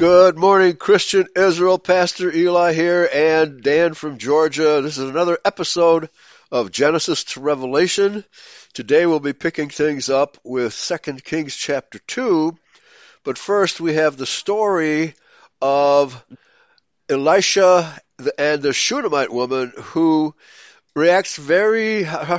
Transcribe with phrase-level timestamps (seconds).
[0.00, 1.78] Good morning, Christian Israel.
[1.78, 4.80] Pastor Eli here and Dan from Georgia.
[4.80, 6.08] This is another episode
[6.50, 8.24] of Genesis to Revelation.
[8.72, 12.56] Today we'll be picking things up with 2 Kings chapter 2.
[13.24, 15.16] But first we have the story
[15.60, 16.24] of
[17.10, 18.00] Elisha
[18.38, 20.34] and the Shunammite woman who
[20.94, 22.38] reacts very, uh,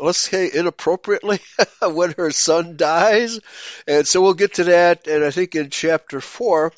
[0.00, 1.40] let's say, inappropriately
[1.82, 3.40] when her son dies.
[3.86, 6.72] And so we'll get to that, and I think in chapter 4.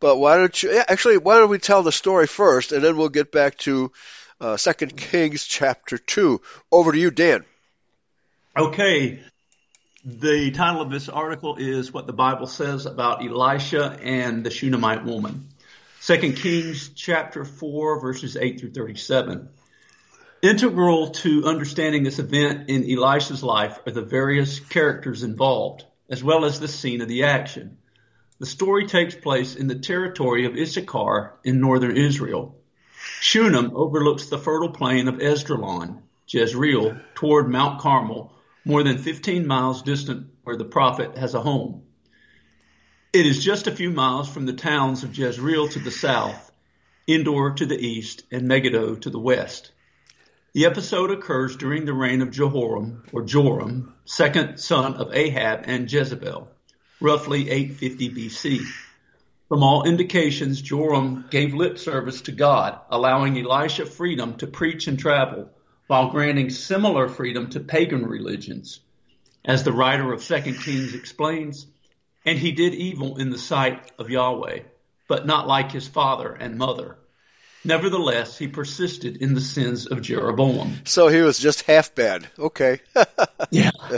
[0.00, 3.08] But why don't you, actually, why don't we tell the story first, and then we'll
[3.08, 3.92] get back to
[4.40, 6.40] uh, 2 Kings chapter 2.
[6.70, 7.44] Over to you, Dan.
[8.56, 9.20] Okay.
[10.04, 15.04] The title of this article is What the Bible Says About Elisha and the Shunammite
[15.04, 15.48] Woman.
[16.02, 19.48] 2 Kings chapter 4 verses 8 through 37.
[20.40, 26.44] Integral to understanding this event in Elisha's life are the various characters involved, as well
[26.44, 27.78] as the scene of the action.
[28.38, 32.56] The story takes place in the territory of Issachar in northern Israel.
[33.20, 38.32] Shunem overlooks the fertile plain of Esdraelon, Jezreel, toward Mount Carmel,
[38.64, 41.82] more than 15 miles distant where the prophet has a home.
[43.12, 46.52] It is just a few miles from the towns of Jezreel to the south,
[47.08, 49.72] Endor to the east, and Megiddo to the west.
[50.54, 55.92] The episode occurs during the reign of Jehoram, or Joram, second son of Ahab and
[55.92, 56.48] Jezebel,
[57.02, 58.60] roughly 850 BC.
[59.50, 64.98] From all indications, Joram gave lip service to God, allowing Elisha freedom to preach and
[64.98, 65.50] travel,
[65.86, 68.80] while granting similar freedom to pagan religions.
[69.44, 71.66] As the writer of 2 Kings explains,
[72.24, 74.60] and he did evil in the sight of Yahweh,
[75.08, 76.96] but not like his father and mother.
[77.64, 80.80] Nevertheless, he persisted in the sins of Jeroboam.
[80.84, 82.28] So he was just half bad.
[82.38, 82.80] Okay.
[83.50, 83.70] yeah.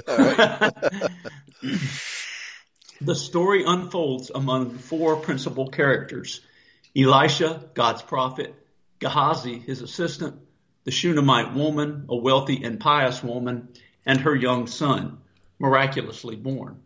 [3.01, 6.41] the story unfolds among four principal characters
[6.97, 8.55] Elisha, God's prophet,
[8.99, 10.41] Gehazi, his assistant,
[10.85, 13.69] the Shunammite woman, a wealthy and pious woman,
[14.05, 15.19] and her young son,
[15.59, 16.83] miraculously born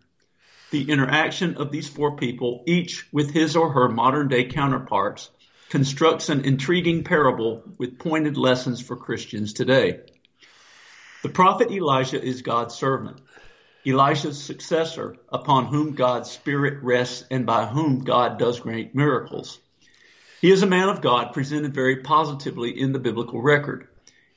[0.75, 5.31] the interaction of these four people, each with his or her modern day counterparts,
[5.69, 10.01] constructs an intriguing parable with pointed lessons for Christians today.
[11.23, 13.21] The prophet Elijah is God's servant,
[13.87, 19.59] Elisha's successor, upon whom God's Spirit rests and by whom God does great miracles.
[20.41, 23.89] He is a man of God presented very positively in the biblical record.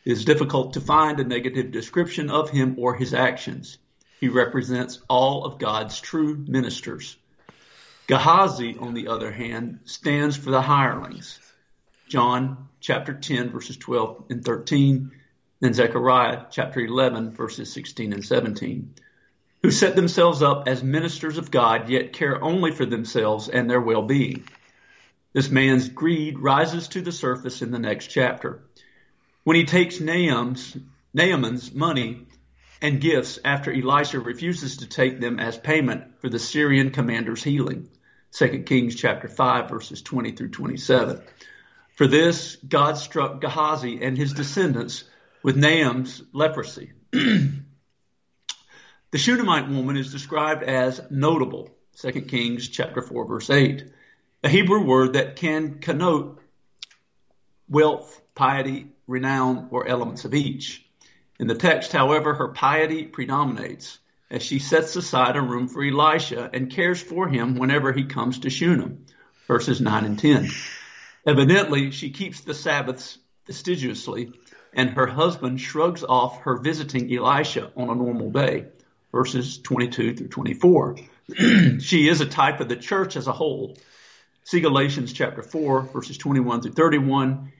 [0.05, 3.77] It is difficult to find a negative description of him or his actions.
[4.21, 7.17] He represents all of God's true ministers.
[8.07, 11.39] Gehazi, on the other hand, stands for the hirelings.
[12.07, 15.11] John chapter 10 verses 12 and 13,
[15.61, 18.93] and Zechariah chapter 11 verses 16 and 17,
[19.61, 23.81] who set themselves up as ministers of God yet care only for themselves and their
[23.81, 24.47] well-being.
[25.33, 28.63] This man's greed rises to the surface in the next chapter.
[29.43, 32.27] When he takes Naaman's money
[32.81, 37.89] and gifts after Elisha refuses to take them as payment for the Syrian commander's healing.
[38.33, 41.21] 2 Kings chapter 5 verses 20 through 27.
[41.95, 45.03] For this, God struck Gehazi and his descendants
[45.41, 46.91] with Naaman's leprosy.
[47.11, 47.63] the
[49.15, 51.75] Shunammite woman is described as notable.
[51.97, 53.91] 2 Kings chapter 4 verse 8.
[54.43, 56.39] A Hebrew word that can connote
[57.67, 60.85] wealth, piety, renown, or elements of each.
[61.39, 66.49] In the text, however, her piety predominates as she sets aside a room for Elisha
[66.53, 69.05] and cares for him whenever he comes to Shunem,
[69.47, 70.49] verses 9 and 10.
[71.25, 74.31] Evidently, she keeps the Sabbaths fastidiously,
[74.73, 78.65] and her husband shrugs off her visiting Elisha on a normal day,
[79.11, 80.97] verses 22 through 24.
[81.79, 83.77] she is a type of the church as a whole.
[84.43, 87.51] See Galatians chapter 4, verses 21 through 31,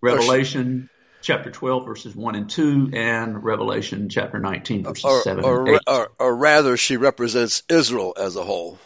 [0.00, 0.88] Revelation
[1.26, 5.68] chapter 12 verses 1 and 2 and Revelation chapter 19 verses or, 7 or, and
[5.70, 5.80] 8.
[5.88, 8.78] Or, or, rather she represents Israel as a whole,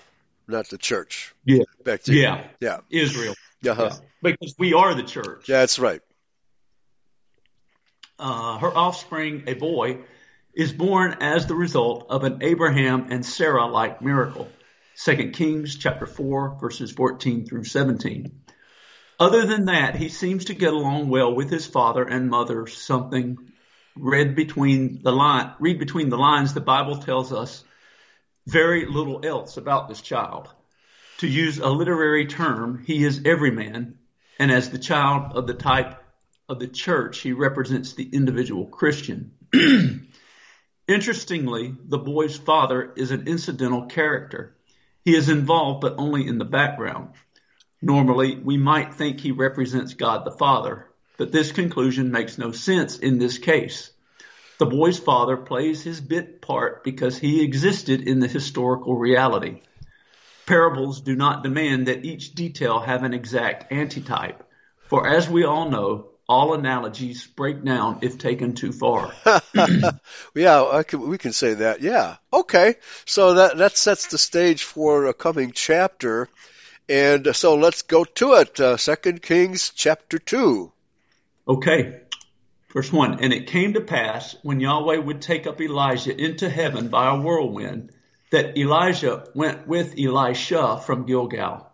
[0.49, 1.35] not the church.
[1.45, 1.65] Yeah.
[1.85, 2.45] Back to yeah.
[2.59, 2.79] Yeah.
[2.89, 3.35] Israel.
[3.69, 3.91] Uh-huh.
[3.93, 3.97] Yeah.
[4.23, 5.51] Because we are the church.
[5.51, 6.01] Yeah, that's right.
[8.19, 9.99] Uh, her offspring, a boy,
[10.55, 14.49] is born as the result of an Abraham and Sarah like miracle.
[15.05, 18.40] 2 Kings chapter 4 verses 14 through 17.
[19.21, 22.67] Other than that, he seems to get along well with his father and mother.
[22.67, 23.53] Something
[23.95, 26.55] read between the line, read between the lines.
[26.55, 27.63] The Bible tells us
[28.47, 30.49] very little else about this child.
[31.19, 33.99] To use a literary term, he is every man,
[34.39, 36.03] and as the child of the type
[36.49, 39.33] of the church, he represents the individual Christian.
[40.89, 44.57] Interestingly, the boy's father is an incidental character.
[45.05, 47.11] He is involved, but only in the background.
[47.83, 50.87] Normally, we might think he represents God the Father,
[51.17, 53.91] but this conclusion makes no sense in this case.
[54.59, 59.63] The boy's father plays his bit part because he existed in the historical reality.
[60.45, 64.47] Parables do not demand that each detail have an exact antitype,
[64.89, 69.13] for as we all know, all analogies break down if taken too far.
[70.35, 71.81] yeah, can, we can say that.
[71.81, 72.17] Yeah.
[72.33, 72.75] Okay.
[73.07, 76.29] So that that sets the stage for a coming chapter,
[76.89, 78.59] and so let's go to it.
[78.61, 80.73] Uh, Second Kings chapter two.
[81.47, 82.01] Okay.
[82.73, 86.89] Verse 1 And it came to pass when Yahweh would take up Elijah into heaven
[86.89, 87.91] by a whirlwind
[88.31, 91.67] that Elijah went with Elisha from Gilgal.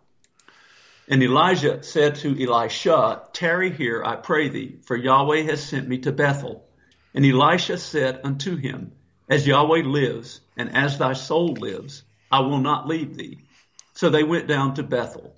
[1.07, 5.99] And Elijah said to Elisha, Tarry here, I pray thee, for Yahweh has sent me
[5.99, 6.67] to Bethel.
[7.13, 8.91] And Elisha said unto him,
[9.29, 13.46] As Yahweh lives, and as thy soul lives, I will not leave thee.
[13.97, 15.35] So they went down to Bethel.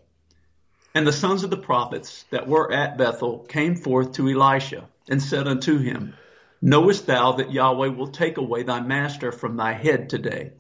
[0.94, 5.24] And the sons of the prophets that were at Bethel came forth to Elisha and
[5.24, 6.14] said unto him,
[6.62, 10.52] Knowest thou that Yahweh will take away thy master from thy head today?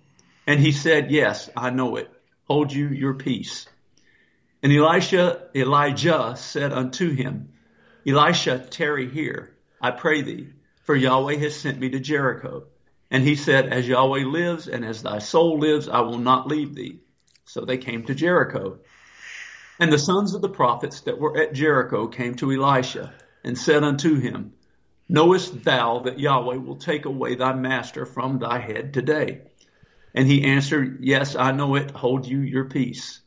[0.47, 2.09] And he said, Yes, I know it.
[2.45, 3.67] Hold you your peace.
[4.63, 7.49] And Elisha, Elijah said unto him,
[8.07, 10.47] Elisha, tarry here, I pray thee,
[10.83, 12.63] for Yahweh has sent me to Jericho.
[13.11, 16.75] And he said, As Yahweh lives and as thy soul lives, I will not leave
[16.75, 17.01] thee.
[17.49, 18.77] So they came to Jericho.
[19.79, 23.11] And the sons of the prophets that were at Jericho came to Elisha
[23.43, 24.53] and said unto him,
[25.07, 29.41] Knowest thou that Yahweh will take away thy master from thy head today?
[30.13, 31.89] And he answered, Yes, I know it.
[31.89, 33.19] Hold you your peace.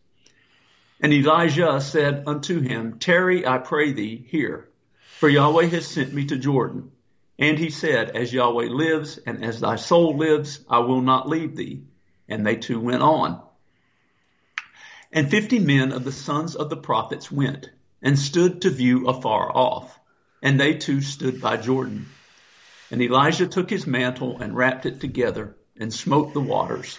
[1.01, 4.69] And Elijah said unto him, Tarry, I pray thee, here,
[5.19, 6.93] for Yahweh has sent me to Jordan.
[7.41, 11.57] And he said, As Yahweh lives, and as thy soul lives, I will not leave
[11.57, 11.83] thee.
[12.29, 13.43] And they two went on.
[15.13, 19.55] And fifty men of the sons of the prophets went, and stood to view afar
[19.55, 19.99] off.
[20.43, 22.07] And they too stood by Jordan.
[22.91, 26.99] And Elijah took his mantle and wrapped it together and smote the waters.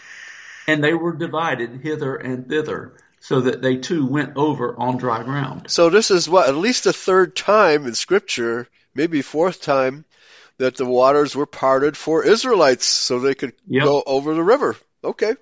[0.67, 5.23] And they were divided hither and thither, so that they too went over on dry
[5.23, 5.69] ground.
[5.69, 10.05] So this is what, at least the third time in scripture, maybe fourth time,
[10.57, 13.83] that the waters were parted for Israelites so they could yep.
[13.83, 14.75] go over the river.
[15.03, 15.35] Okay.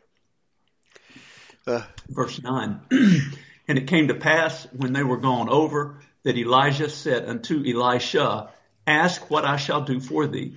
[1.68, 2.82] Uh, Verse 9.
[3.68, 8.50] and it came to pass when they were gone over that Elijah said unto Elisha,
[8.86, 10.56] Ask what I shall do for thee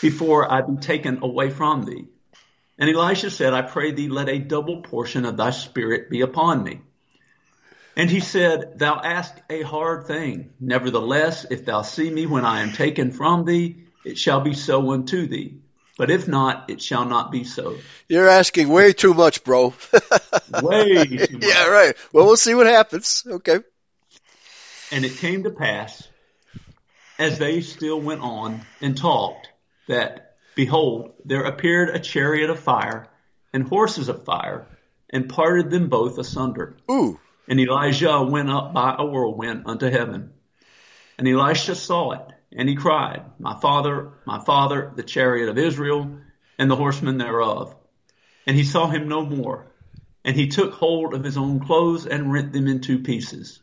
[0.00, 2.06] before I be taken away from thee.
[2.78, 6.62] And Elisha said, I pray thee, let a double portion of thy spirit be upon
[6.62, 6.80] me.
[7.96, 10.50] And he said, Thou ask a hard thing.
[10.60, 14.92] Nevertheless, if thou see me when I am taken from thee, it shall be so
[14.92, 15.56] unto thee.
[15.98, 17.76] But if not, it shall not be so.
[18.08, 19.74] You're asking way too much, bro.
[20.62, 21.44] way too much.
[21.44, 21.96] Yeah, right.
[22.12, 23.24] Well, we'll see what happens.
[23.26, 23.58] Okay.
[24.92, 26.06] And it came to pass,
[27.18, 29.48] as they still went on and talked,
[29.88, 33.08] that, behold, there appeared a chariot of fire
[33.52, 34.68] and horses of fire
[35.10, 36.76] and parted them both asunder.
[36.88, 37.18] Ooh.
[37.48, 40.30] And Elijah went up by a whirlwind unto heaven.
[41.18, 46.18] And Elisha saw it, and he cried, My father, my father, the chariot of Israel,
[46.58, 47.74] and the horsemen thereof.
[48.46, 49.66] And he saw him no more.
[50.24, 53.60] And he took hold of his own clothes and rent them in two pieces.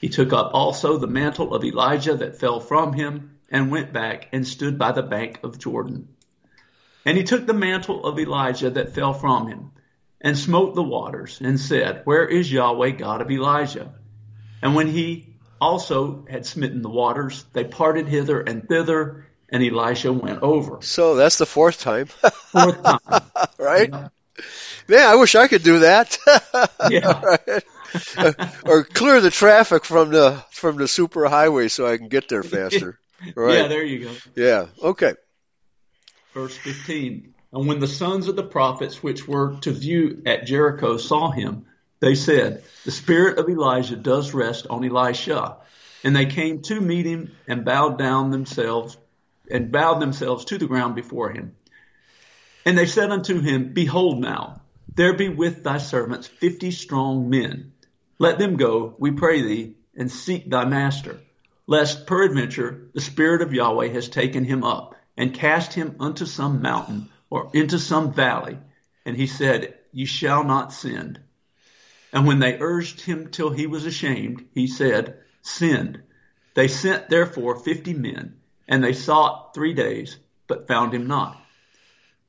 [0.00, 4.28] He took up also the mantle of Elijah that fell from him and went back
[4.32, 6.08] and stood by the bank of Jordan.
[7.04, 9.70] And he took the mantle of Elijah that fell from him
[10.20, 13.94] and smote the waters and said, Where is Yahweh God of Elijah?
[14.60, 20.12] And when he also had smitten the waters, they parted hither and thither, and Elisha
[20.12, 20.78] went over.
[20.82, 22.06] So that's the fourth time.
[22.06, 23.00] fourth time.
[23.58, 23.88] right?
[23.90, 24.08] Yeah.
[24.88, 26.18] Man, I wish I could do that.
[26.90, 27.36] yeah.
[27.46, 27.64] right.
[28.16, 28.32] Uh,
[28.64, 32.42] or clear the traffic from the from the super highway so I can get there
[32.42, 32.98] faster.
[33.34, 33.60] Right.
[33.60, 34.14] Yeah, there you go.
[34.34, 34.66] Yeah.
[34.82, 35.14] Okay.
[36.34, 37.34] Verse 15.
[37.52, 41.66] And when the sons of the prophets which were to view at Jericho saw him,
[42.00, 45.56] they said, The spirit of Elijah does rest on Elisha.
[46.04, 48.96] And they came to meet him and bowed down themselves
[49.50, 51.56] and bowed themselves to the ground before him.
[52.64, 54.60] And they said unto him, Behold now,
[54.96, 57.72] there be with thy servants fifty strong men.
[58.18, 61.18] Let them go, we pray thee, and seek thy master,
[61.66, 66.62] lest peradventure the Spirit of Yahweh has taken him up, and cast him unto some
[66.62, 68.58] mountain, or into some valley.
[69.04, 71.20] And he said, Ye shall not send.
[72.16, 76.00] And when they urged him till he was ashamed, he said, Send.
[76.54, 81.36] They sent therefore fifty men, and they sought three days, but found him not.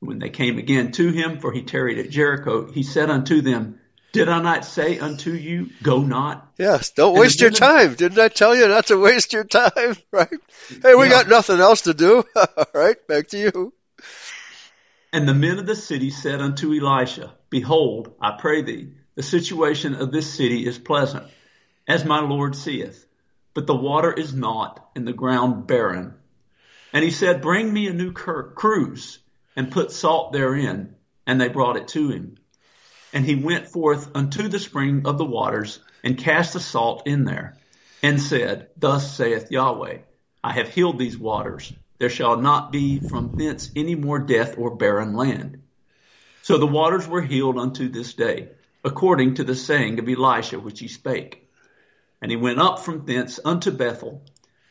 [0.00, 3.80] When they came again to him, for he tarried at Jericho, he said unto them,
[4.12, 6.52] Did I not say unto you, go not?
[6.58, 7.94] Yes, don't And waste your of- time.
[7.94, 9.96] Didn't I tell you not to waste your time?
[10.12, 10.28] Right?
[10.82, 11.12] Hey, we Yeah.
[11.12, 12.24] got nothing else to do.
[12.36, 13.72] All right, back to you.
[15.14, 19.96] And the men of the city said unto Elisha, Behold, I pray thee, the situation
[19.96, 21.26] of this city is pleasant,
[21.88, 23.04] as my Lord seeth,
[23.52, 26.14] but the water is not, and the ground barren.
[26.92, 29.18] And he said, Bring me a new cur- cruse,
[29.56, 30.94] and put salt therein.
[31.26, 32.36] And they brought it to him.
[33.12, 37.24] And he went forth unto the spring of the waters, and cast the salt in
[37.24, 37.56] there,
[38.04, 39.98] and said, Thus saith Yahweh,
[40.44, 41.72] I have healed these waters.
[41.98, 45.64] There shall not be from thence any more death or barren land.
[46.42, 48.50] So the waters were healed unto this day,
[48.84, 51.48] according to the saying of Elisha which he spake.
[52.20, 54.22] And he went up from thence unto Bethel.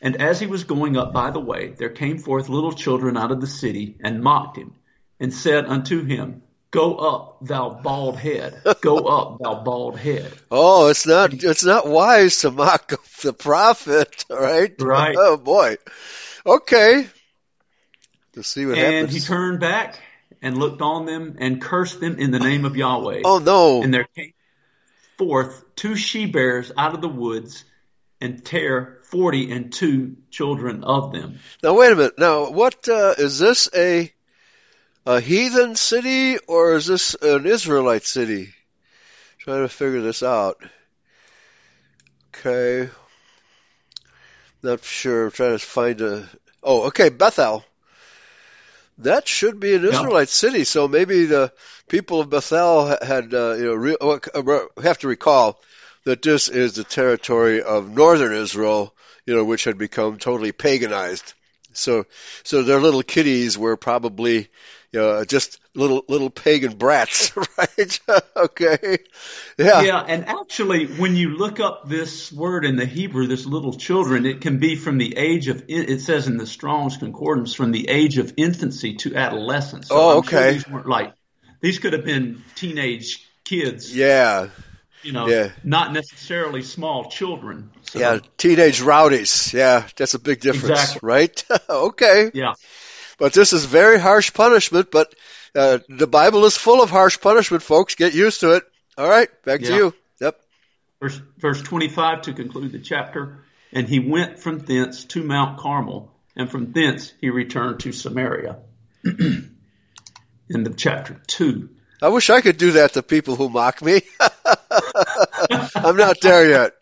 [0.01, 3.31] And as he was going up by the way, there came forth little children out
[3.31, 4.75] of the city, and mocked him,
[5.19, 8.61] and said unto him, Go up, thou bald head.
[8.81, 10.31] Go up, thou bald head.
[10.51, 14.75] Oh, it's not it's not wise to mock the prophet, right?
[14.79, 15.15] Right.
[15.17, 15.77] Oh boy.
[16.45, 17.07] Okay.
[18.35, 19.13] Let's see what And happens.
[19.13, 19.99] he turned back
[20.41, 23.21] and looked on them and cursed them in the name of Yahweh.
[23.25, 23.83] oh no.
[23.83, 24.33] And there came
[25.17, 27.63] forth two she bears out of the woods
[28.21, 31.39] and tear forty and two children of them.
[31.63, 32.19] Now wait a minute.
[32.19, 34.11] Now what uh, is this a
[35.05, 38.53] a heathen city or is this an Israelite city?
[39.39, 40.57] Trying to figure this out.
[42.35, 42.89] Okay.
[44.61, 45.25] Not sure.
[45.25, 46.29] I'm trying to find a.
[46.61, 47.63] Oh, okay, Bethel.
[48.99, 49.89] That should be an Yeah.
[49.91, 50.63] Israelite city.
[50.63, 51.51] So maybe the
[51.87, 55.59] people of Bethel had, uh, you know, re- uh, re- have to recall
[56.03, 58.93] that this is the territory of northern Israel,
[59.25, 61.33] you know, which had become totally paganized.
[61.73, 62.05] So,
[62.43, 64.49] so their little kiddies were probably,
[64.91, 67.99] you know, just little little pagan brats, right?
[68.35, 68.97] okay,
[69.57, 69.81] yeah.
[69.81, 74.25] Yeah, and actually, when you look up this word in the Hebrew, this little children,
[74.25, 77.89] it can be from the age of, it says in the Strong's Concordance, from the
[77.89, 79.89] age of infancy to adolescence.
[79.89, 80.51] So Oh, I'm sure okay.
[80.53, 81.13] these weren't like,
[81.61, 84.49] these could have been teenage kids, Yeah,
[85.03, 85.51] you know, yeah.
[85.63, 87.71] not necessarily small children.
[87.83, 89.53] So, yeah, teenage rowdies.
[89.53, 90.99] Yeah, that's a big difference, Exactly.
[91.07, 91.45] right?
[91.69, 92.31] okay.
[92.33, 92.53] Yeah.
[93.17, 95.13] But this is very harsh punishment, but
[95.55, 97.95] uh, the Bible is full of harsh punishment, folks.
[97.95, 98.63] Get used to it.
[98.97, 99.93] All right, back to you.
[100.21, 100.39] Yep.
[100.99, 103.43] Verse, verse 25 to conclude the chapter.
[103.71, 108.57] And he went from thence to Mount Carmel, and from thence he returned to Samaria.
[109.05, 111.69] End of chapter 2.
[112.01, 114.01] I wish I could do that to people who mock me.
[115.75, 116.73] I'm not there yet.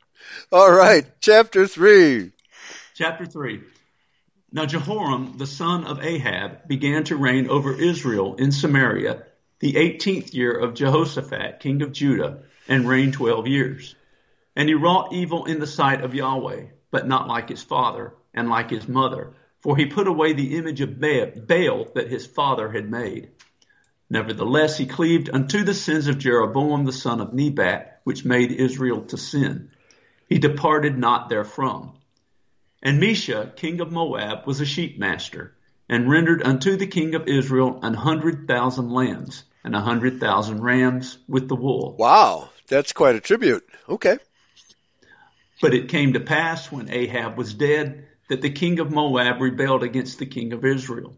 [0.52, 2.32] All right, chapter 3.
[2.94, 3.62] Chapter 3.
[4.56, 9.24] Now Jehoram, the son of Ahab, began to reign over Israel in Samaria
[9.60, 13.96] the 18th year of Jehoshaphat, king of Judah, and reigned 12 years.
[14.56, 18.48] And he wrought evil in the sight of Yahweh, but not like his father and
[18.50, 22.90] like his mother, for he put away the image of Baal that his father had
[22.90, 23.32] made.
[24.10, 29.02] Nevertheless, he cleaved unto the sins of Jeroboam the son of Nebat, which made Israel
[29.08, 29.72] to sin.
[30.30, 31.92] He departed not therefrom.
[32.86, 35.56] And Mesha, king of Moab, was a sheep master,
[35.90, 40.62] and rendered unto the king of Israel an hundred thousand lambs, and a hundred thousand
[40.62, 41.96] rams with the wool.
[41.98, 43.68] Wow, that's quite a tribute.
[43.90, 44.20] Okay.
[45.64, 49.82] But it came to pass when Ahab was dead that the king of Moab rebelled
[49.82, 51.16] against the king of Israel.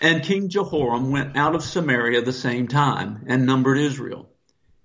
[0.00, 4.28] And King Jehoram went out of Samaria the same time and numbered Israel.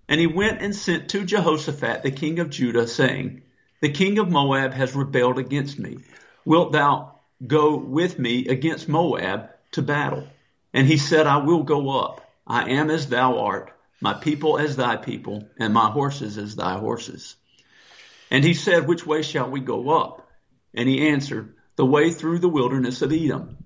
[0.07, 3.41] And he went and sent to Jehoshaphat the king of Judah, saying,
[3.81, 5.99] The king of Moab has rebelled against me.
[6.43, 10.27] Wilt thou go with me against Moab to battle?
[10.73, 12.29] And he said, I will go up.
[12.45, 13.71] I am as thou art,
[14.01, 17.35] my people as thy people, and my horses as thy horses.
[18.31, 20.27] And he said, Which way shall we go up?
[20.73, 23.57] And he answered, The way through the wilderness of Edom.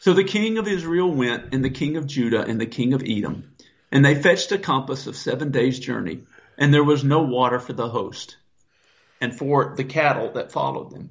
[0.00, 3.02] So the king of Israel went, and the king of Judah, and the king of
[3.06, 3.52] Edom.
[3.92, 6.22] And they fetched a compass of seven days' journey,
[6.56, 8.36] and there was no water for the host,
[9.20, 11.10] and for the cattle that followed them.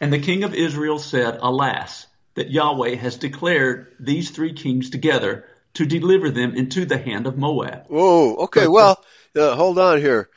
[0.00, 5.46] And the king of Israel said, Alas, that Yahweh has declared these three kings together
[5.74, 7.86] to deliver them into the hand of Moab.
[7.88, 8.34] Whoa.
[8.44, 8.66] Okay.
[8.66, 9.02] Well,
[9.36, 10.28] uh, hold on here.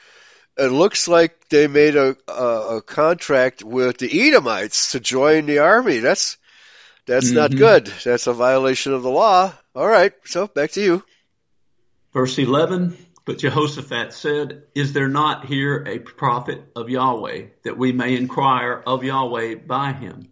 [0.57, 5.59] It looks like they made a, a a contract with the Edomites to join the
[5.59, 5.97] army.
[5.97, 6.37] That's
[7.05, 7.57] that's not Mhm.
[7.57, 7.87] good.
[8.05, 9.53] That's a violation of the law.
[9.75, 10.13] All right.
[10.23, 11.03] So back to you.
[12.13, 17.91] Verse 11, but Jehoshaphat said, Is there not here a prophet of Yahweh that we
[17.91, 20.29] may inquire of Yahweh by him?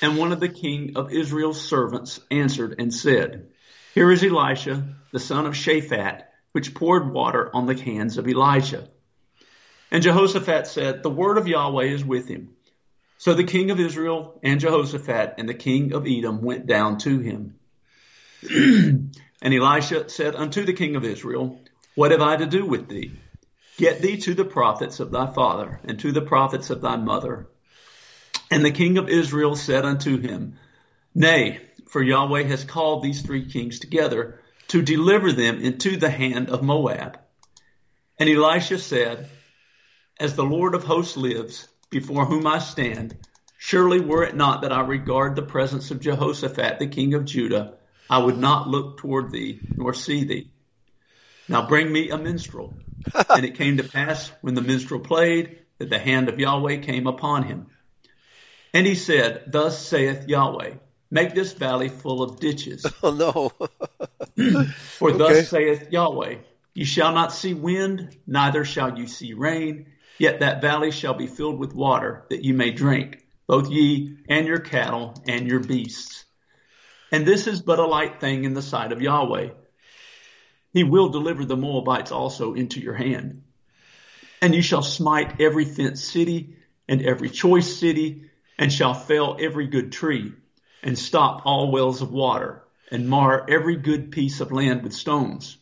[0.00, 3.48] And one of the king of Israel's servants answered and said,
[3.94, 8.88] Here is Elisha, the son of Shaphat, which poured water on the hands of Elisha.
[9.90, 12.50] And Jehoshaphat said, The word of Yahweh is with him.
[13.18, 17.18] So the king of Israel and Jehoshaphat and the king of Edom went down to
[17.18, 17.56] him.
[18.50, 21.60] and Elisha said unto the king of Israel,
[21.94, 23.12] What have I to do with thee?
[23.76, 27.48] Get thee to the prophets of thy father and to the prophets of thy mother.
[28.50, 30.58] And the king of Israel said unto him,
[31.14, 36.48] Nay, for Yahweh has called these three kings together to deliver them into the hand
[36.48, 37.18] of Moab.
[38.18, 39.28] And Elisha said,
[40.18, 43.16] As the Lord of hosts lives, before whom I stand,
[43.58, 47.74] surely were it not that I regard the presence of Jehoshaphat, the king of Judah,
[48.08, 50.51] I would not look toward thee nor see thee.
[51.48, 52.74] Now bring me a minstrel.
[53.30, 57.06] and it came to pass when the minstrel played that the hand of Yahweh came
[57.06, 57.66] upon him.
[58.72, 60.74] And he said, Thus saith Yahweh,
[61.10, 62.86] make this valley full of ditches.
[63.02, 63.52] Oh no.
[64.98, 65.18] For okay.
[65.18, 66.36] thus saith Yahweh,
[66.74, 71.26] you shall not see wind, neither shall you see rain, yet that valley shall be
[71.26, 76.24] filled with water, that you may drink, both ye and your cattle and your beasts.
[77.10, 79.50] And this is but a light thing in the sight of Yahweh.
[80.72, 83.42] He will deliver the Moabites also into your hand.
[84.40, 86.56] And you shall smite every fenced city
[86.88, 90.32] and every choice city, and shall fell every good tree,
[90.82, 95.56] and stop all wells of water, and mar every good piece of land with stones.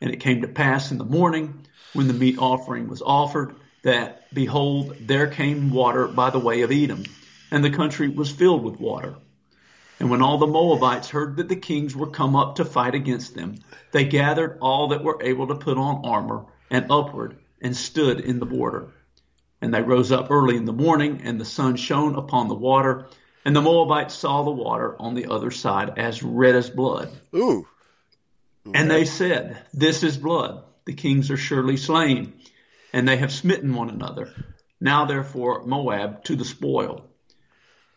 [0.00, 4.32] And it came to pass in the morning, when the meat offering was offered, that,
[4.32, 7.04] behold, there came water by the way of Edom,
[7.50, 9.16] and the country was filled with water.
[10.02, 13.36] And when all the Moabites heard that the kings were come up to fight against
[13.36, 13.60] them,
[13.92, 18.40] they gathered all that were able to put on armor and upward and stood in
[18.40, 18.88] the border.
[19.60, 23.06] And they rose up early in the morning and the sun shone upon the water
[23.44, 27.08] and the Moabites saw the water on the other side as red as blood.
[27.32, 27.68] Ooh.
[28.66, 28.76] Okay.
[28.76, 30.64] And they said, this is blood.
[30.84, 32.32] The kings are surely slain
[32.92, 34.32] and they have smitten one another.
[34.80, 37.11] Now therefore Moab to the spoil.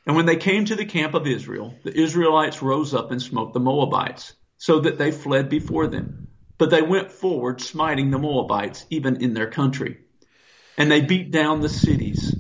[0.06, 3.54] And when they came to the camp of Israel, the Israelites rose up and smote
[3.54, 6.20] the Moabites, so that they fled before them.
[6.58, 9.98] But they went forward, smiting the Moabites, even in their country.
[10.78, 12.36] And they beat down the cities,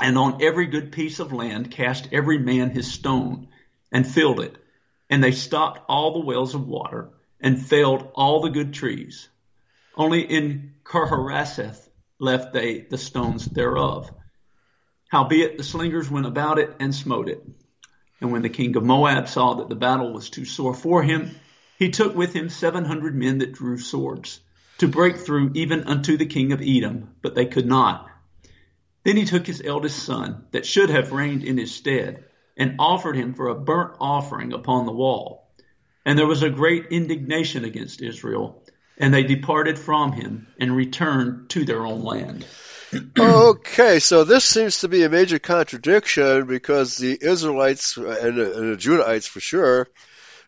[0.00, 3.48] and on every good piece of land cast every man his stone,
[3.90, 4.56] and filled it.
[5.08, 9.28] And they stopped all the wells of water, and felled all the good trees.
[9.96, 14.12] Only in Kirharaseth left they the stones thereof.
[15.10, 17.44] Howbeit the slingers went about it and smote it.
[18.20, 21.32] And when the king of Moab saw that the battle was too sore for him,
[21.80, 24.38] he took with him seven hundred men that drew swords,
[24.78, 28.08] to break through even unto the king of Edom, but they could not.
[29.02, 32.22] Then he took his eldest son, that should have reigned in his stead,
[32.56, 35.50] and offered him for a burnt offering upon the wall.
[36.04, 38.62] And there was a great indignation against Israel,
[38.96, 42.46] and they departed from him and returned to their own land
[43.18, 48.72] okay, so this seems to be a major contradiction because the Israelites and the, and
[48.72, 49.88] the Judahites for sure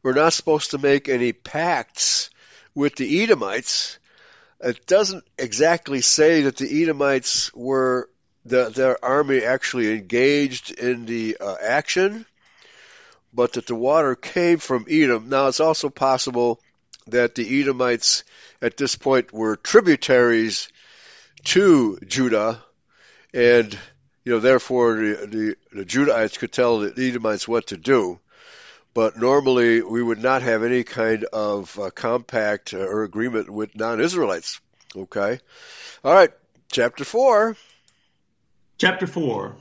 [0.03, 2.31] were not supposed to make any pacts
[2.75, 3.99] with the Edomites.
[4.61, 8.09] It doesn't exactly say that the Edomites were
[8.45, 12.27] the, their army actually engaged in the uh, action,
[13.33, 15.29] but that the water came from Edom.
[15.29, 16.61] Now, it's also possible
[17.07, 18.25] that the Edomites
[18.61, 20.69] at this point were tributaries
[21.45, 22.63] to Judah,
[23.35, 23.77] and
[24.25, 28.19] you know therefore the, the, the Judahites could tell the Edomites what to do.
[28.95, 34.61] But normally we would not have any kind of uh, compact or agreement with non-Israelites.
[34.95, 35.41] Okay,
[36.05, 36.31] all right,
[36.71, 37.57] chapter four.
[38.79, 39.57] Chapter four.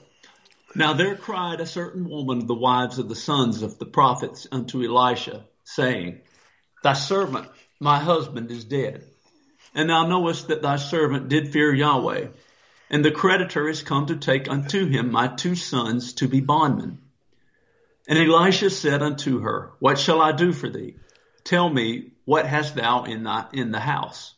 [0.76, 4.48] Now there cried a certain woman of the wives of the sons of the prophets
[4.52, 6.22] unto Elisha, saying,
[6.82, 7.48] Thy servant,
[7.80, 9.04] my husband, is dead
[9.74, 12.28] and thou knowest that thy servant did fear Yahweh.
[12.90, 17.00] And the creditor is come to take unto him my two sons to be bondmen.
[18.08, 20.96] And Elisha said unto her, What shall I do for thee?
[21.44, 24.34] Tell me, what hast thou in, thy, in the house?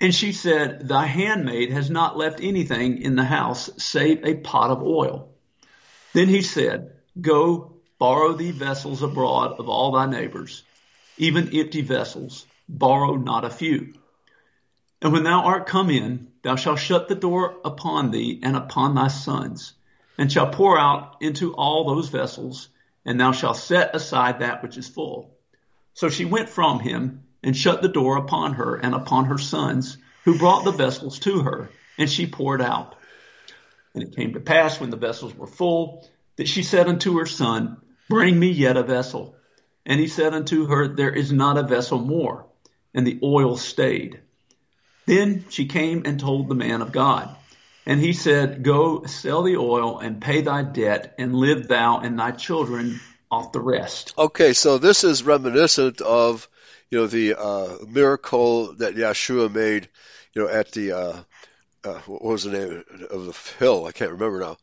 [0.00, 4.70] And she said, Thy handmaid has not left anything in the house save a pot
[4.70, 5.30] of oil.
[6.12, 10.62] Then he said, Go, borrow thee vessels abroad of all thy neighbors,
[11.16, 13.94] even empty vessels, borrow not a few.
[15.06, 18.96] And when thou art come in, thou shalt shut the door upon thee and upon
[18.96, 19.74] thy sons,
[20.18, 22.70] and shalt pour out into all those vessels,
[23.04, 25.30] and thou shalt set aside that which is full.
[25.94, 29.96] So she went from him and shut the door upon her and upon her sons,
[30.24, 32.96] who brought the vessels to her, and she poured out.
[33.94, 37.26] And it came to pass when the vessels were full, that she said unto her
[37.26, 37.76] son,
[38.08, 39.36] Bring me yet a vessel.
[39.84, 42.46] And he said unto her, There is not a vessel more.
[42.92, 44.22] and the oil stayed.
[45.06, 47.34] Then she came and told the man of God.
[47.86, 52.18] And he said, Go sell the oil and pay thy debt, and live thou and
[52.18, 54.14] thy children off the rest.
[54.18, 56.48] Okay, so this is reminiscent of,
[56.90, 59.88] you know, the uh, miracle that Yeshua made,
[60.34, 61.16] you know, at the uh,
[61.86, 63.86] uh, what was the name of the hill?
[63.86, 64.56] I can't remember now.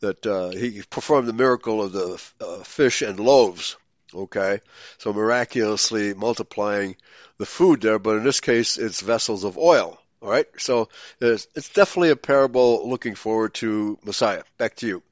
[0.00, 3.76] That uh, he performed the miracle of the uh, fish and loaves.
[4.12, 4.60] Okay,
[4.98, 6.96] so miraculously multiplying
[7.38, 9.98] the food there, but in this case, it's vessels of oil.
[10.22, 10.88] All right, so
[11.20, 14.42] it's, it's definitely a parable looking forward to Messiah.
[14.56, 15.02] Back to you.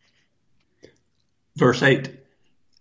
[1.56, 2.10] Verse 8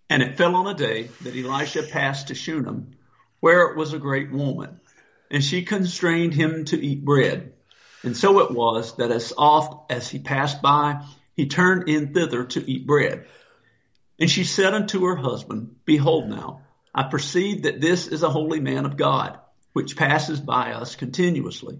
[0.08, 2.92] And it fell on a day that Elisha passed to Shunem,
[3.40, 4.80] where it was a great woman,
[5.30, 7.52] and she constrained him to eat bread.
[8.02, 12.44] And so it was that as oft as he passed by, he turned in thither
[12.44, 13.26] to eat bread.
[14.18, 16.62] And she said unto her husband, Behold now,
[16.94, 19.38] I perceive that this is a holy man of God,
[19.72, 21.78] which passes by us continuously.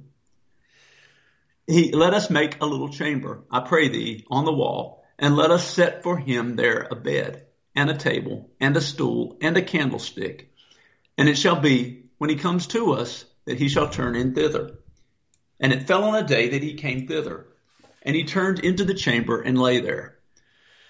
[1.67, 5.51] He, let us make a little chamber, I pray thee, on the wall, and let
[5.51, 9.63] us set for him there a bed, and a table, and a stool, and a
[9.63, 10.53] candlestick.
[11.17, 14.79] And it shall be, when he comes to us, that he shall turn in thither.
[15.61, 17.47] And it fell on a day that he came thither.
[18.03, 20.19] And he turned into the chamber and lay there.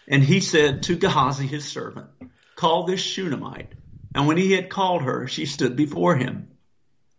[0.09, 2.09] And he said to Gehazi his servant,
[2.57, 3.73] Call this Shunammite.
[4.15, 6.49] And when he had called her, she stood before him.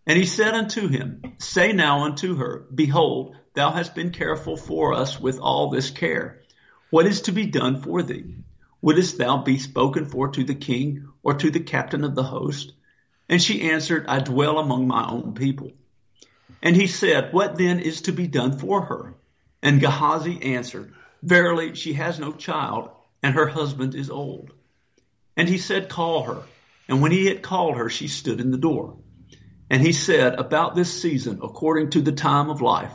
[0.05, 4.93] And he said unto him, Say now unto her, Behold, thou hast been careful for
[4.93, 6.41] us with all this care.
[6.89, 8.35] What is to be done for thee?
[8.81, 12.73] Wouldst thou be spoken for to the king or to the captain of the host?
[13.29, 15.71] And she answered, I dwell among my own people.
[16.61, 19.15] And he said, What then is to be done for her?
[19.61, 22.89] And Gehazi answered, Verily, she has no child,
[23.23, 24.51] and her husband is old.
[25.37, 26.43] And he said, Call her.
[26.93, 28.99] And when he had called her, she stood in the door.
[29.67, 32.91] And he said, About this season, according to the time of life,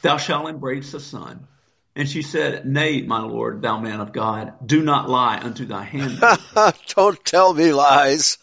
[0.00, 1.46] thou shalt embrace a son.
[1.94, 5.82] And she said, Nay, my lord, thou man of God, do not lie unto thy
[5.82, 6.38] handmaid.
[6.96, 8.38] Don't tell me lies.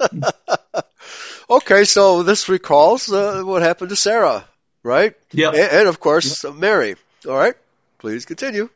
[1.50, 4.46] okay, so this recalls uh, what happened to Sarah,
[4.84, 5.16] right?
[5.32, 5.56] Yep.
[5.56, 6.54] And, and of course, yep.
[6.54, 6.96] Mary.
[7.28, 7.56] All right,
[7.98, 8.70] please continue.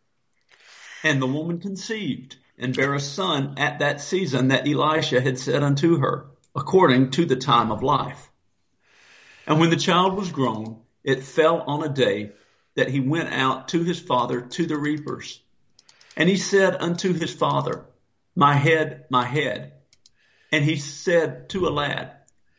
[1.03, 5.63] And the woman conceived and bare a son at that season that Elisha had said
[5.63, 8.29] unto her, according to the time of life.
[9.47, 12.33] And when the child was grown, it fell on a day
[12.75, 15.41] that he went out to his father to the reapers.
[16.15, 17.85] And he said unto his father,
[18.35, 19.73] My head, my head.
[20.51, 22.11] And he said to a lad,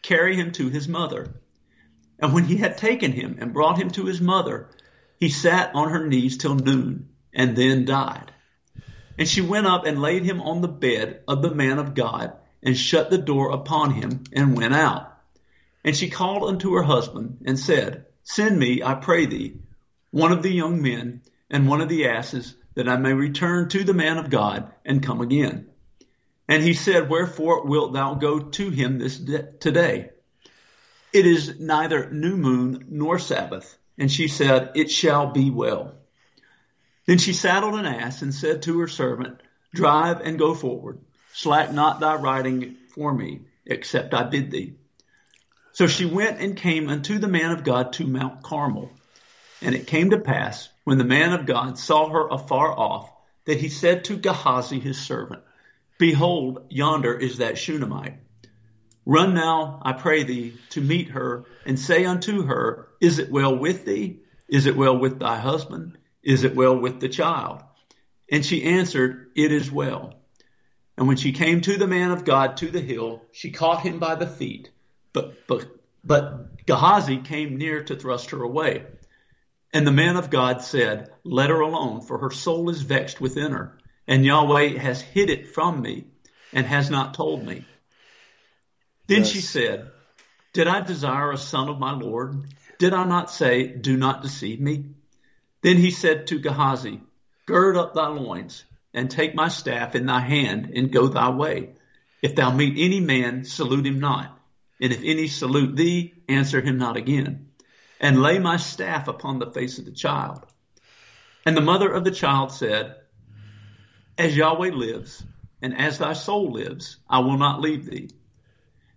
[0.02, 1.34] Carry him to his mother.
[2.18, 4.68] And when he had taken him and brought him to his mother,
[5.18, 8.32] he sat on her knees till noon and then died.
[9.20, 12.32] And she went up and laid him on the bed of the man of God
[12.62, 15.14] and shut the door upon him and went out.
[15.84, 19.58] And she called unto her husband and said, Send me, I pray thee,
[20.10, 23.84] one of the young men and one of the asses that I may return to
[23.84, 25.66] the man of God and come again.
[26.48, 30.12] And he said, Wherefore wilt thou go to him this de- today?
[31.12, 33.76] It is neither new moon nor Sabbath.
[33.98, 35.99] And she said, It shall be well.
[37.10, 39.40] Then she saddled an ass and said to her servant,
[39.74, 41.00] Drive and go forward.
[41.32, 44.74] Slack not thy riding for me, except I bid thee.
[45.72, 48.92] So she went and came unto the man of God to Mount Carmel.
[49.60, 53.10] And it came to pass, when the man of God saw her afar off,
[53.44, 55.42] that he said to Gehazi his servant,
[55.98, 58.18] Behold, yonder is that Shunammite.
[59.04, 63.56] Run now, I pray thee, to meet her, and say unto her, Is it well
[63.56, 64.20] with thee?
[64.46, 65.96] Is it well with thy husband?
[66.22, 67.62] Is it well with the child?
[68.30, 70.14] And she answered, It is well.
[70.96, 73.98] And when she came to the man of God to the hill, she caught him
[73.98, 74.70] by the feet.
[75.12, 75.66] But, but,
[76.04, 78.84] but Gehazi came near to thrust her away.
[79.72, 83.52] And the man of God said, Let her alone, for her soul is vexed within
[83.52, 86.04] her, and Yahweh has hid it from me,
[86.52, 87.64] and has not told me.
[89.06, 89.30] Then yes.
[89.30, 89.90] she said,
[90.52, 92.46] Did I desire a son of my Lord?
[92.78, 94.86] Did I not say, Do not deceive me?
[95.62, 97.00] Then he said to Gehazi,
[97.46, 101.70] Gird up thy loins, and take my staff in thy hand, and go thy way.
[102.22, 104.38] If thou meet any man, salute him not.
[104.80, 107.50] And if any salute thee, answer him not again.
[108.00, 110.46] And lay my staff upon the face of the child.
[111.44, 112.96] And the mother of the child said,
[114.16, 115.22] As Yahweh lives,
[115.60, 118.10] and as thy soul lives, I will not leave thee.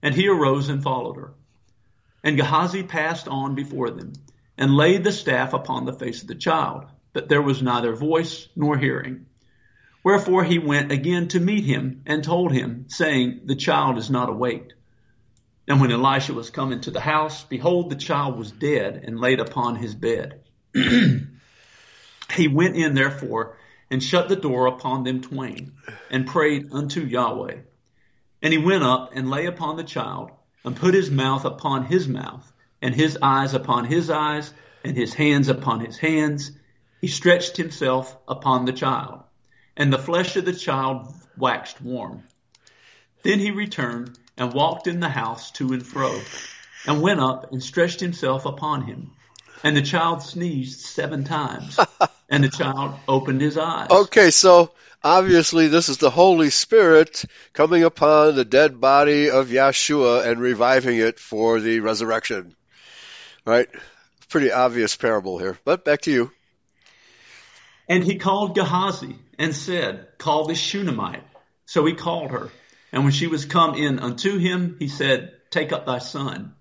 [0.02, 1.34] And he arose and followed her.
[2.23, 4.13] And Gehazi passed on before them,
[4.58, 8.48] and laid the staff upon the face of the child, but there was neither voice
[8.56, 9.26] nor hearing.
[10.04, 14.30] Wherefore he went again to meet him, and told him, saying, The child is not
[14.30, 14.74] awake.
[15.68, 19.39] And when Elisha was come into the house, behold, the child was dead and laid
[19.39, 20.42] upon his bed.
[20.74, 23.58] he went in therefore
[23.89, 25.74] and shut the door upon them twain
[26.12, 27.60] and prayed unto Yahweh.
[28.42, 30.32] And he went up and lay upon the child
[30.66, 32.53] and put his mouth upon his mouth
[32.84, 36.52] and his eyes upon his eyes and his hands upon his hands.
[37.00, 39.24] He stretched himself upon the child
[39.78, 42.24] and the flesh of the child waxed warm.
[43.24, 46.19] Then he returned and walked in the house to and fro,
[46.86, 49.12] and went up and stretched himself upon him.
[49.63, 51.80] And the child sneezed seven times,
[52.30, 53.88] and the child opened his eyes.
[53.89, 60.28] Okay, so obviously this is the Holy Spirit coming upon the dead body of Yeshua
[60.28, 62.56] and reviving it for the resurrection.
[63.45, 63.69] Right?
[64.29, 65.58] Pretty obvious parable here.
[65.65, 66.32] But back to you.
[67.88, 71.23] And he called Gehazi and said, Call this Shunammite.
[71.65, 72.49] So he called her.
[72.91, 76.56] And when she was come in unto him, he said, Take up thy son.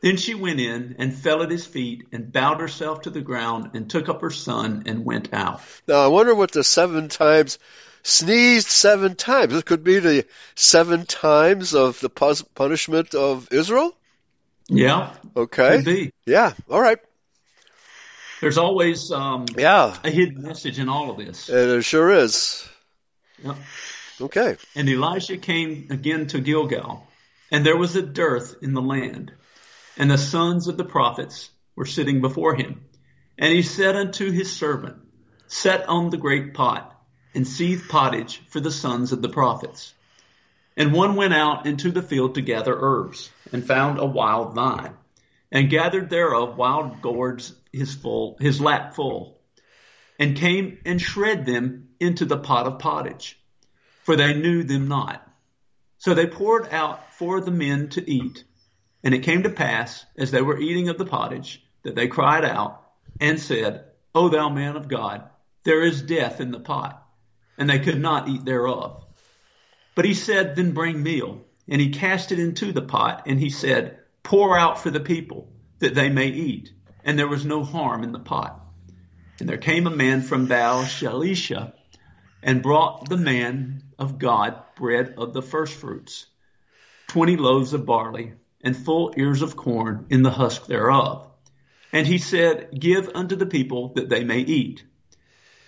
[0.00, 3.70] Then she went in and fell at his feet and bowed herself to the ground
[3.74, 5.62] and took up her son and went out.
[5.88, 7.58] Now I wonder what the seven times
[8.02, 9.52] sneezed seven times.
[9.52, 13.96] This could be the seven times of the punishment of Israel.
[14.68, 15.14] Yeah.
[15.36, 16.10] Okay.
[16.26, 16.52] Yeah.
[16.70, 16.98] All right.
[18.40, 21.48] There's always um, yeah a hidden message in all of this.
[21.48, 22.68] It sure is.
[23.42, 23.56] Yep.
[24.20, 24.56] Okay.
[24.76, 27.06] And Elisha came again to Gilgal,
[27.50, 29.32] and there was a dearth in the land,
[29.96, 32.84] and the sons of the prophets were sitting before him.
[33.36, 34.96] And he said unto his servant,
[35.48, 36.94] Set on the great pot,
[37.34, 39.92] and seethe pottage for the sons of the prophets.
[40.76, 44.94] And one went out into the field to gather herbs, and found a wild vine,
[45.52, 49.40] and gathered thereof wild gourds his full, his lap full,
[50.18, 53.38] and came and shred them into the pot of pottage
[54.04, 55.26] for they knew them not.
[55.96, 58.44] So they poured out for the men to eat.
[59.02, 62.44] And it came to pass, as they were eating of the pottage, that they cried
[62.44, 62.82] out
[63.18, 63.84] and said,
[64.14, 65.28] O thou man of God,
[65.64, 67.02] there is death in the pot.
[67.56, 69.04] And they could not eat thereof.
[69.94, 71.44] But he said, Then bring meal.
[71.68, 75.48] And he cast it into the pot, and he said, Pour out for the people,
[75.78, 76.72] that they may eat.
[77.04, 78.60] And there was no harm in the pot.
[79.40, 81.72] And there came a man from Baal Shalisha,
[82.42, 86.26] and brought the man of God bread of the firstfruits,
[87.08, 91.30] twenty loaves of barley, and full ears of corn in the husk thereof.
[91.92, 94.84] And he said, Give unto the people that they may eat.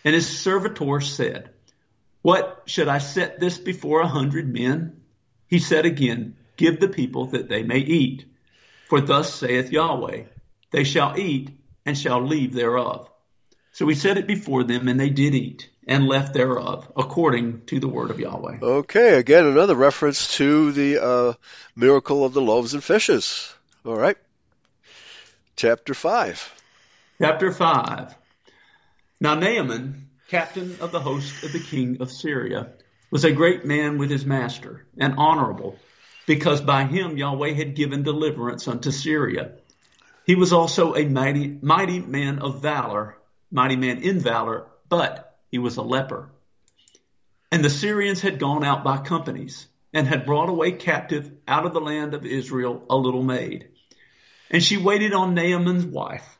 [0.04, 1.50] And his servitor said,
[2.26, 5.00] What should I set this before a hundred men?
[5.46, 8.24] He said again, Give the people that they may eat.
[8.88, 10.24] For thus saith Yahweh,
[10.72, 11.50] They shall eat
[11.84, 13.08] and shall leave thereof.
[13.70, 17.78] So he set it before them, and they did eat and left thereof, according to
[17.78, 18.58] the word of Yahweh.
[18.60, 21.32] Okay, again, another reference to the uh,
[21.76, 23.54] miracle of the loaves and fishes.
[23.84, 24.18] All right.
[25.54, 26.54] Chapter 5.
[27.22, 28.16] Chapter 5.
[29.20, 32.72] Now Naaman, captain of the host of the king of Syria,
[33.10, 35.78] was a great man with his master, and honorable,
[36.26, 39.52] because by him Yahweh had given deliverance unto Syria.
[40.24, 43.16] He was also a mighty, mighty man of valor,
[43.52, 46.28] mighty man in valor, but he was a leper.
[47.52, 51.72] And the Syrians had gone out by companies and had brought away captive out of
[51.72, 53.68] the land of Israel a little maid.
[54.50, 56.38] And she waited on Naaman's wife.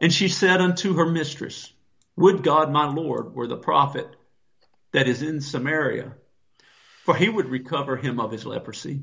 [0.00, 1.72] And she said unto her mistress,
[2.16, 4.08] Would God my Lord were the prophet
[4.92, 6.14] that is in Samaria,
[7.04, 9.00] for he would recover him of his leprosy.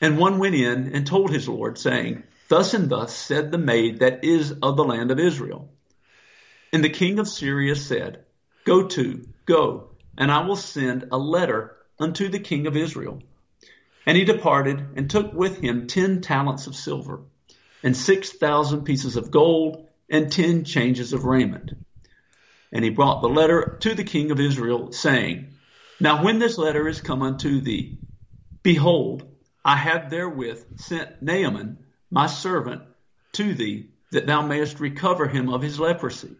[0.00, 4.00] And one went in and told his Lord, saying, Thus and thus said the maid
[4.00, 5.70] that is of the land of Israel.
[6.72, 8.24] And the king of Syria said,
[8.64, 13.22] Go to, go, and I will send a letter unto the king of Israel.
[14.06, 17.22] And he departed and took with him ten talents of silver
[17.82, 21.72] and six thousand pieces of gold and ten changes of raiment.
[22.72, 25.54] And he brought the letter to the king of Israel, saying,
[26.00, 27.98] Now when this letter is come unto thee,
[28.62, 29.26] behold,
[29.64, 31.78] I have therewith sent Naaman,
[32.10, 32.82] my servant,
[33.32, 36.36] to thee, that thou mayest recover him of his leprosy.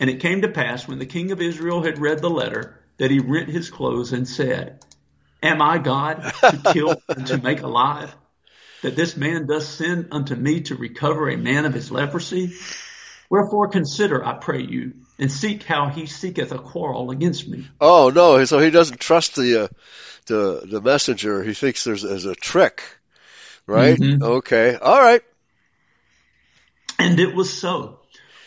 [0.00, 3.10] And it came to pass when the king of Israel had read the letter that
[3.10, 4.84] he rent his clothes and said,
[5.42, 8.14] Am I God to kill and to make alive?
[8.82, 12.52] That this man does send unto me to recover a man of his leprosy?
[13.30, 17.66] Wherefore consider, I pray you, and seek how he seeketh a quarrel against me.
[17.80, 18.44] Oh no!
[18.44, 19.68] So he doesn't trust the uh,
[20.26, 21.42] the the messenger.
[21.42, 22.82] He thinks there's, there's a trick,
[23.66, 23.98] right?
[23.98, 24.22] Mm-hmm.
[24.22, 25.22] Okay, all right.
[26.98, 28.00] And it was so.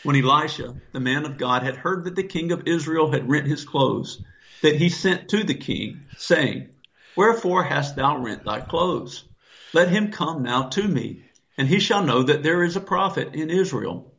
[0.04, 3.46] When Elisha, the man of God, had heard that the king of Israel had rent
[3.46, 4.22] his clothes,
[4.62, 6.70] that he sent to the king, saying,
[7.16, 9.24] Wherefore hast thou rent thy clothes?
[9.72, 11.24] Let him come now to me,
[11.58, 14.14] and he shall know that there is a prophet in Israel.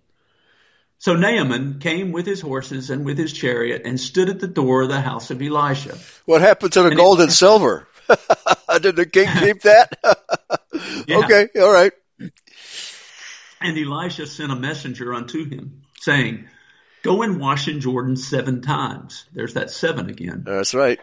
[1.00, 4.82] So Naaman came with his horses and with his chariot and stood at the door
[4.84, 5.98] of the house of Elisha.
[6.26, 7.88] What happened to the And gold it- and silver?
[8.82, 9.98] Did the king keep that?
[11.08, 11.18] Yeah.
[11.26, 11.92] Okay, all right.
[13.62, 16.48] And Elisha sent a messenger unto him, saying,
[17.04, 19.26] Go and wash in Jordan seven times.
[19.34, 20.44] There's that seven again.
[20.46, 21.00] That's right.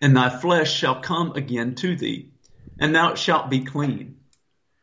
[0.00, 2.30] and thy flesh shall come again to thee,
[2.78, 4.16] and thou shalt be clean.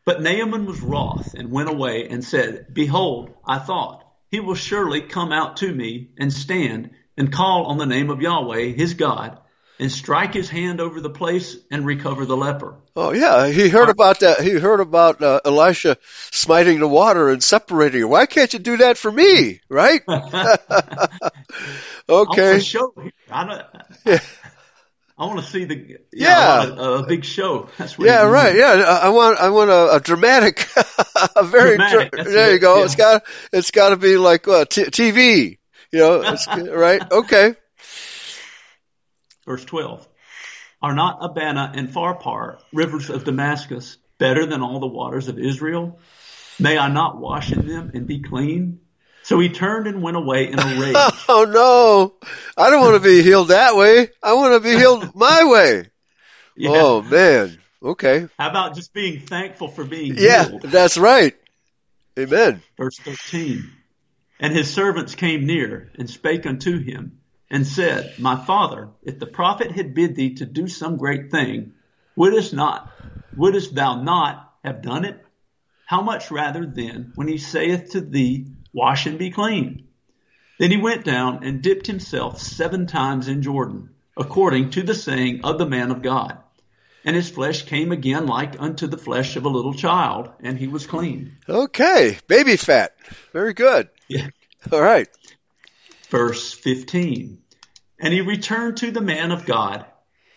[0.07, 5.01] But Naaman was wroth and went away and said, Behold, I thought, he will surely
[5.01, 9.37] come out to me and stand and call on the name of Yahweh, his God,
[9.81, 12.75] and strike his hand over the place and recover the leper.
[12.95, 14.39] Oh yeah, he heard about that.
[14.39, 15.97] He heard about uh, Elisha
[16.31, 18.09] smiting the water and separating it.
[18.09, 19.59] Why can't you do that for me?
[19.67, 20.03] Right?
[22.09, 22.59] Okay.
[22.59, 22.93] show.
[23.29, 23.61] I, don't,
[24.05, 24.19] Yeah.
[25.17, 26.59] I want to see the Yeah.
[26.59, 27.69] Want a, a big show.
[27.77, 28.55] That's Yeah, right.
[28.55, 30.67] Yeah, I want I want a, a dramatic,
[31.35, 32.79] a very Dramatic, dra- there you go.
[32.79, 32.85] yeah.
[32.85, 35.57] It's got it's got to be like uh, t- TV.
[35.91, 36.35] You know,
[36.73, 37.01] right?
[37.11, 37.55] Okay.
[39.45, 40.07] Verse 12.
[40.81, 45.99] Are not Abana and Pharpar, rivers of Damascus, better than all the waters of Israel?
[46.59, 48.81] May I not wash in them and be clean?
[49.27, 50.95] So he turned and went away in a rage.
[51.27, 54.07] Oh no, I don't want to be healed that way.
[54.23, 55.89] I want to be healed my way.
[56.55, 56.69] Yeah.
[56.73, 57.59] Oh man.
[57.83, 58.27] Okay.
[58.39, 60.61] How about just being thankful for being Yeah, healed?
[60.71, 61.35] that's right.
[62.17, 62.61] Amen.
[62.77, 63.69] Verse 13.
[64.39, 67.19] And his servants came near and spake unto him
[67.51, 71.73] and said, My father, if the prophet had bid thee to do some great thing,
[72.15, 72.89] wouldest not,
[73.35, 75.21] wouldest thou not have done it?
[75.85, 79.87] How much rather then when he saith to thee, Wash and be clean?
[80.59, 85.41] Then he went down and dipped himself seven times in Jordan, according to the saying
[85.43, 86.37] of the man of God.
[87.03, 90.67] And his flesh came again like unto the flesh of a little child, and he
[90.67, 91.37] was clean.
[91.49, 92.19] Okay.
[92.27, 92.95] Baby fat.
[93.33, 93.89] Very good.
[94.07, 94.27] Yeah.
[94.71, 95.07] All right.
[96.11, 97.39] verse 15.
[97.99, 99.87] And he returned to the man of God,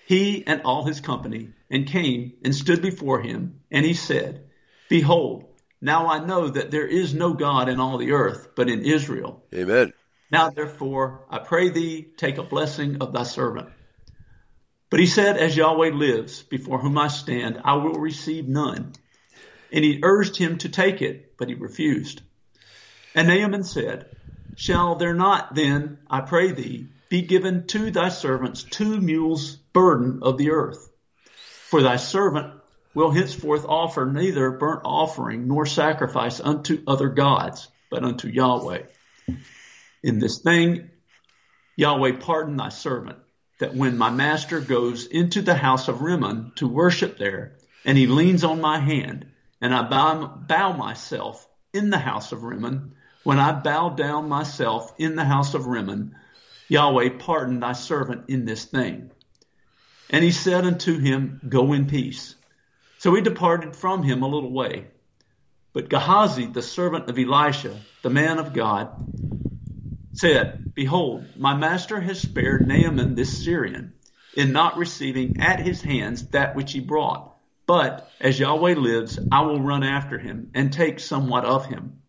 [0.06, 3.60] he and all his company, and came and stood before him.
[3.70, 4.48] And he said,
[4.88, 5.49] Behold,
[5.80, 9.42] now I know that there is no God in all the earth, but in Israel.
[9.54, 9.92] Amen.
[10.30, 13.68] Now therefore, I pray thee, take a blessing of thy servant.
[14.90, 18.92] But he said, As Yahweh lives, before whom I stand, I will receive none.
[19.72, 22.22] And he urged him to take it, but he refused.
[23.14, 24.06] And Naaman said,
[24.56, 30.20] Shall there not then, I pray thee, be given to thy servants two mules burden
[30.22, 30.90] of the earth?
[31.70, 32.59] For thy servant
[32.94, 38.82] will henceforth offer neither burnt offering nor sacrifice unto other gods, but unto Yahweh.
[40.02, 40.90] In this thing,
[41.76, 43.18] Yahweh pardon thy servant,
[43.58, 48.06] that when my master goes into the house of Rimmon to worship there, and he
[48.06, 49.26] leans on my hand,
[49.60, 54.94] and I bow, bow myself in the house of Rimmon, when I bow down myself
[54.98, 56.16] in the house of Rimmon,
[56.68, 59.10] Yahweh pardon thy servant in this thing.
[60.08, 62.34] And he said unto him, Go in peace.
[63.00, 64.88] So he departed from him a little way.
[65.72, 68.92] But Gehazi, the servant of Elisha, the man of God,
[70.12, 73.94] said, Behold, my master has spared Naaman this Syrian
[74.36, 77.34] in not receiving at his hands that which he brought.
[77.64, 82.02] But as Yahweh lives, I will run after him and take somewhat of him.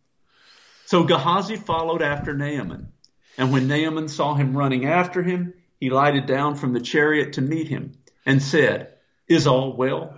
[0.88, 2.90] So Gehazi followed after Naaman.
[3.38, 7.42] And when Naaman saw him running after him, he lighted down from the chariot to
[7.42, 7.94] meet him
[8.26, 8.96] and said,
[9.30, 10.18] Is all well?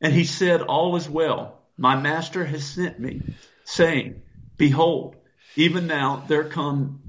[0.00, 1.60] And he said, All is well.
[1.76, 3.22] My master has sent me,
[3.64, 4.16] saying,
[4.58, 5.16] Behold,
[5.56, 7.02] even now there come,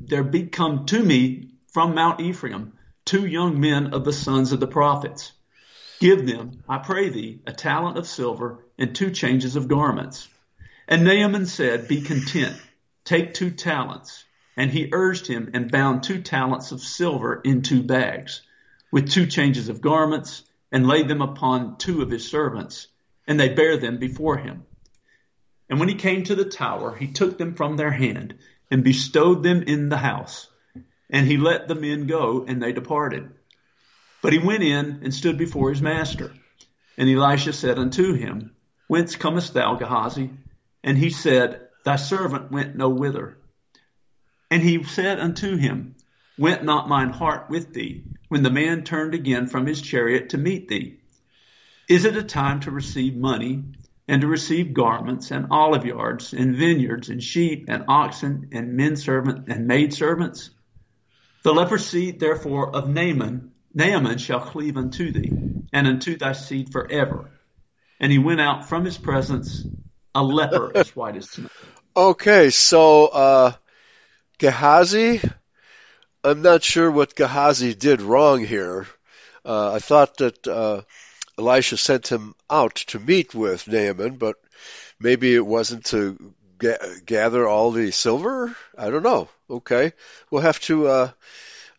[0.00, 2.72] there be come to me from Mount Ephraim
[3.06, 5.32] two young men of the sons of the prophets.
[6.00, 10.28] Give them, I pray thee, a talent of silver and two changes of garments.
[10.88, 12.60] And Naaman said, Be content,
[13.04, 14.24] take two talents.
[14.56, 18.42] And he urged him and bound two talents of silver in two bags,
[18.90, 20.42] with two changes of garments,
[20.72, 22.88] and laid them upon two of his servants,
[23.26, 24.64] and they bare them before him.
[25.68, 28.34] And when he came to the tower, he took them from their hand,
[28.70, 30.48] and bestowed them in the house.
[31.10, 33.30] And he let the men go, and they departed.
[34.22, 36.32] But he went in and stood before his master.
[36.98, 38.54] And Elisha said unto him,
[38.88, 40.30] Whence comest thou, Gehazi?
[40.82, 43.38] And he said, Thy servant went no whither.
[44.50, 45.96] And he said unto him,
[46.38, 50.38] Went not mine heart with thee, when the man turned again from his chariot to
[50.38, 50.98] meet thee?
[51.88, 53.62] Is it a time to receive money,
[54.08, 58.96] and to receive garments, and olive yards, and vineyards, and sheep, and oxen, and men
[58.96, 60.50] servants, and maid servants?
[61.42, 65.30] The leprosy, therefore, of Naaman, Naaman shall cleave unto thee,
[65.72, 67.30] and unto thy seed forever,
[68.00, 69.64] And he went out from his presence
[70.14, 71.48] a leper as white as snow.
[71.96, 73.52] Okay, so uh,
[74.38, 75.22] Gehazi,
[76.24, 78.86] I'm not sure what Gehazi did wrong here.
[79.44, 80.82] Uh, I thought that uh,
[81.38, 84.36] Elisha sent him out to meet with Naaman, but
[84.98, 88.56] maybe it wasn't to ga- gather all the silver.
[88.76, 89.28] I don't know.
[89.48, 89.92] Okay,
[90.30, 90.88] we'll have to.
[90.88, 91.10] Uh,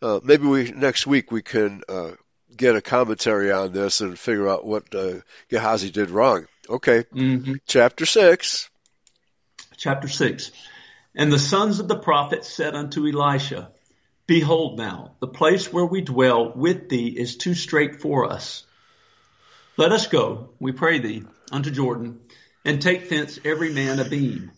[0.01, 2.11] uh, maybe we next week we can uh,
[2.55, 5.15] get a commentary on this and figure out what uh,
[5.49, 6.47] Gehazi did wrong.
[6.69, 7.55] Okay, Mm-hmm.
[7.65, 8.69] chapter six.
[9.77, 10.51] Chapter 6.
[11.13, 13.69] And the sons of the prophet said unto Elisha,
[14.27, 18.65] Behold now, the place where we dwell with thee is too strait for us.
[19.77, 22.19] Let us go, we pray thee, unto Jordan,
[22.65, 24.51] and take thence every man a beam,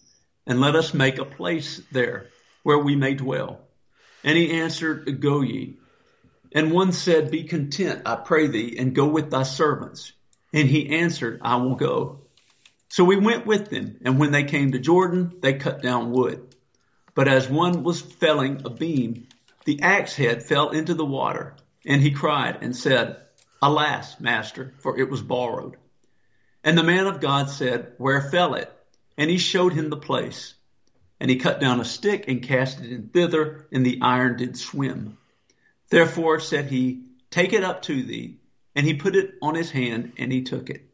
[0.47, 2.29] and let us make a place there
[2.63, 3.59] where we may dwell.
[4.23, 5.77] And he answered, Go ye.
[6.51, 10.13] And one said, Be content, I pray thee, and go with thy servants.
[10.51, 12.21] And he answered, I will go.
[12.87, 16.55] So we went with them, and when they came to Jordan, they cut down wood.
[17.13, 19.27] But as one was felling a beam,
[19.69, 21.55] the axe head fell into the water,
[21.85, 23.17] and he cried and said,
[23.61, 25.77] Alas, master, for it was borrowed.
[26.63, 28.73] And the man of God said, Where fell it?
[29.15, 30.55] And he showed him the place.
[31.19, 34.57] And he cut down a stick and cast it in thither, and the iron did
[34.57, 35.19] swim.
[35.91, 38.37] Therefore said he, Take it up to thee.
[38.75, 40.89] And he put it on his hand, and he took it.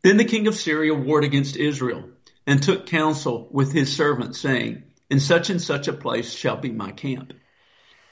[0.00, 2.08] Then the king of Syria warred against Israel,
[2.46, 6.70] and took counsel with his servants, saying, In such and such a place shall be
[6.70, 7.34] my camp.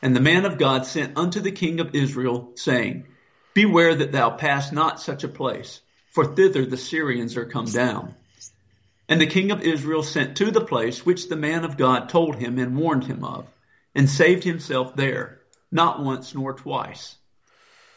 [0.01, 3.07] And the man of God sent unto the king of Israel, saying,
[3.55, 5.81] Beware that thou pass not such a place,
[6.11, 8.15] for thither the Syrians are come down.
[9.09, 12.37] And the king of Israel sent to the place which the man of God told
[12.37, 13.47] him and warned him of,
[13.95, 15.41] and saved himself there,
[15.73, 17.17] not once nor twice.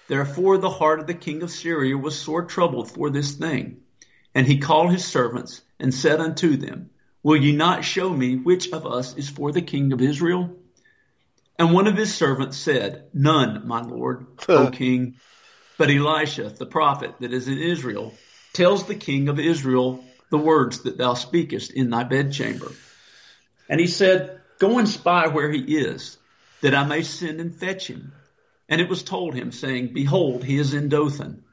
[0.08, 3.82] Therefore the heart of the king of Syria was sore troubled for this thing.
[4.34, 6.90] And he called his servants and said unto them,
[7.24, 10.58] Will ye not show me which of us is for the king of Israel?
[11.62, 15.18] And one of his servants said, None, my lord, O king.
[15.78, 18.16] But Elisha, the prophet that is in Israel,
[18.52, 22.72] tells the king of Israel the words that thou speakest in thy bedchamber.
[23.70, 26.18] And he said, Go and spy where he is,
[26.62, 28.12] that I may send and fetch him.
[28.68, 31.44] And it was told him, saying, Behold, he is in Dothan.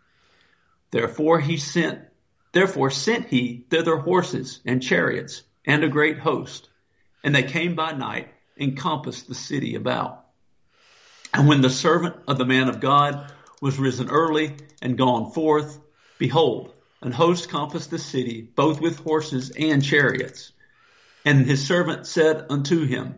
[0.90, 2.00] Therefore he sent,
[2.54, 6.70] therefore sent he thither horses and chariots and a great host.
[7.22, 8.28] And they came by night
[8.58, 10.24] and compassed the city about.
[11.32, 15.78] And when the servant of the man of God was risen early and gone forth,
[16.18, 20.52] behold, an host compassed the city, both with horses and chariots.
[21.24, 23.16] And his servant said unto him,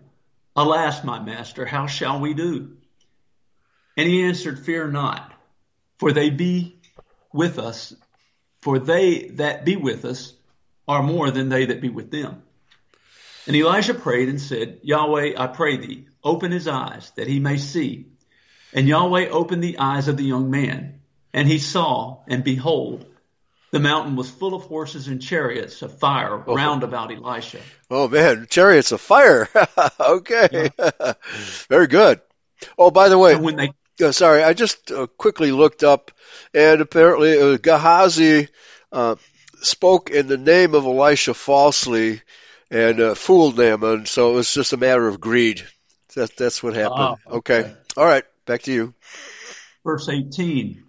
[0.56, 2.76] Alas, my master, how shall we do?
[3.96, 5.32] And he answered, Fear not,
[5.98, 6.80] for they be
[7.32, 7.94] with us,
[8.60, 10.34] for they that be with us
[10.88, 12.42] are more than they that be with them.
[13.50, 17.56] And Elijah prayed and said, Yahweh, I pray thee, open his eyes that he may
[17.56, 18.06] see.
[18.72, 21.00] And Yahweh opened the eyes of the young man,
[21.32, 23.06] and he saw, and behold,
[23.72, 27.58] the mountain was full of horses and chariots of fire round about Elisha.
[27.90, 29.48] Oh man, chariots of fire.
[30.00, 30.70] okay,
[31.68, 32.20] very good.
[32.78, 36.12] Oh, by the way, And when they uh, sorry, I just uh, quickly looked up,
[36.54, 38.46] and apparently uh, Gehazi
[38.92, 39.16] uh,
[39.60, 42.22] spoke in the name of Elisha falsely
[42.70, 45.66] and uh, fooled and So it was just a matter of greed.
[46.14, 46.98] That, that's what happened.
[46.98, 47.60] Ah, okay.
[47.60, 47.74] okay.
[47.96, 48.24] All right.
[48.46, 48.94] Back to you.
[49.84, 50.84] verse 18.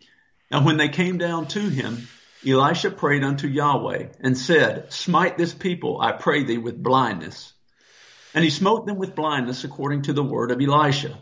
[0.51, 2.07] Now when they came down to him,
[2.45, 7.53] Elisha prayed unto Yahweh and said, Smite this people, I pray thee, with blindness.
[8.33, 11.19] And he smote them with blindness according to the word of Elisha.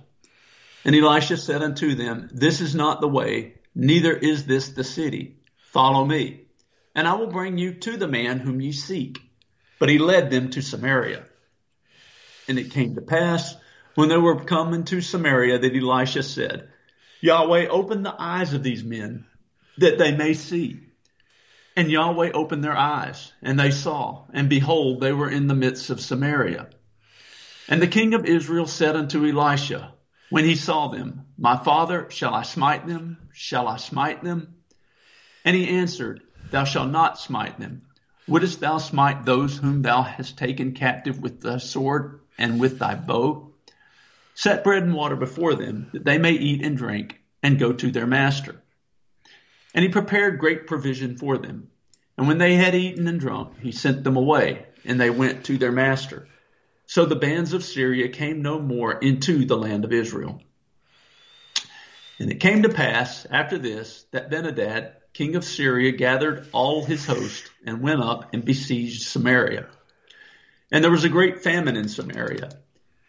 [0.85, 5.35] And Elisha said unto them, This is not the way, neither is this the city.
[5.73, 6.45] Follow me,
[6.95, 9.19] and I will bring you to the man whom ye seek.
[9.79, 11.23] But he led them to Samaria.
[12.47, 13.55] And it came to pass,
[13.95, 16.69] when they were come into Samaria, that Elisha said,
[17.21, 19.25] Yahweh, open the eyes of these men,
[19.77, 20.79] that they may see.
[21.75, 25.89] And Yahweh opened their eyes, and they saw, and behold, they were in the midst
[25.89, 26.69] of Samaria.
[27.67, 29.93] And the king of Israel said unto Elisha,
[30.29, 33.17] when he saw them, My father, shall I smite them?
[33.33, 34.55] Shall I smite them?
[35.43, 36.21] And he answered,
[36.51, 37.83] Thou shalt not smite them.
[38.29, 42.93] Wouldest thou smite those whom thou hast taken captive with thy sword and with thy
[42.93, 43.53] bow?
[44.35, 47.89] Set bread and water before them, that they may eat and drink, and go to
[47.89, 48.61] their master.
[49.73, 51.71] And he prepared great provision for them.
[52.19, 55.57] And when they had eaten and drunk, he sent them away, and they went to
[55.57, 56.27] their master.
[56.85, 60.39] So the bands of Syria came no more into the land of Israel.
[62.19, 67.05] And it came to pass after this that Benhadad king of Syria, gathered all his
[67.05, 69.67] host and went up and besieged Samaria.
[70.71, 72.51] And there was a great famine in Samaria.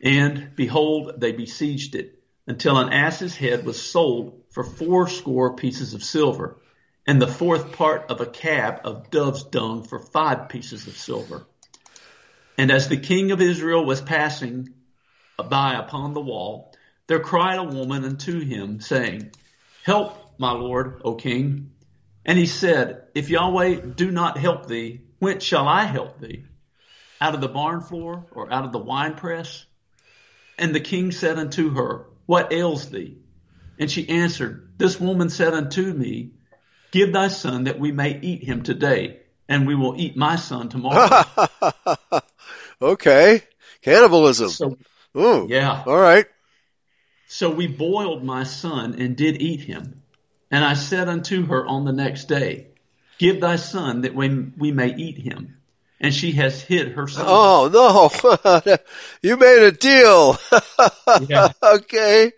[0.03, 6.03] And behold, they besieged it until an ass's head was sold for fourscore pieces of
[6.03, 6.57] silver
[7.07, 11.47] and the fourth part of a cab of dove's dung for five pieces of silver.
[12.59, 14.75] And as the king of Israel was passing
[15.39, 16.75] by upon the wall,
[17.07, 19.31] there cried a woman unto him, saying,
[19.85, 21.71] Help, my lord, O king.
[22.25, 26.45] And he said, If Yahweh do not help thee, whence shall I help thee?
[27.21, 29.67] Out of the barn floor or out of the winepress?
[30.59, 33.19] And the king said unto her, What ails thee?
[33.79, 36.33] And she answered, This woman said unto me,
[36.91, 40.69] Give thy son that we may eat him today, and we will eat my son
[40.69, 41.25] tomorrow.
[42.83, 43.43] okay.
[43.83, 44.51] Cannibalism.
[44.51, 44.77] So,
[45.17, 45.47] Ooh.
[45.49, 45.83] Yeah.
[45.87, 46.27] All right.
[47.29, 50.00] So we boiled my son and did eat him.
[50.51, 52.69] And I said unto her on the next day,
[53.19, 55.57] Give thy son that we, we may eat him.
[56.01, 57.27] And she has hid her son.
[57.29, 58.77] Oh no!
[59.23, 60.39] you made a deal.
[61.29, 61.49] yeah.
[61.63, 62.33] Okay.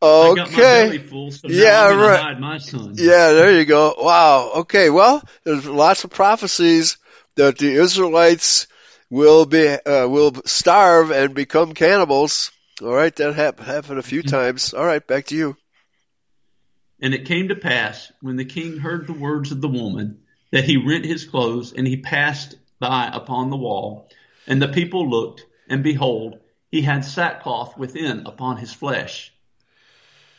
[0.00, 0.98] Okay.
[0.98, 2.20] Full, so yeah, right.
[2.96, 3.94] Yeah, there you go.
[3.98, 4.50] Wow.
[4.56, 4.90] Okay.
[4.90, 6.98] Well, there's lots of prophecies
[7.34, 8.66] that the Israelites
[9.10, 12.52] will be uh, will starve and become cannibals.
[12.80, 14.36] All right, that hap- happened a few mm-hmm.
[14.36, 14.74] times.
[14.74, 15.56] All right, back to you.
[17.00, 20.20] And it came to pass when the king heard the words of the woman
[20.50, 24.08] that he rent his clothes and he passed by upon the wall,
[24.46, 26.40] and the people looked, and behold,
[26.70, 29.32] he had sackcloth within upon his flesh.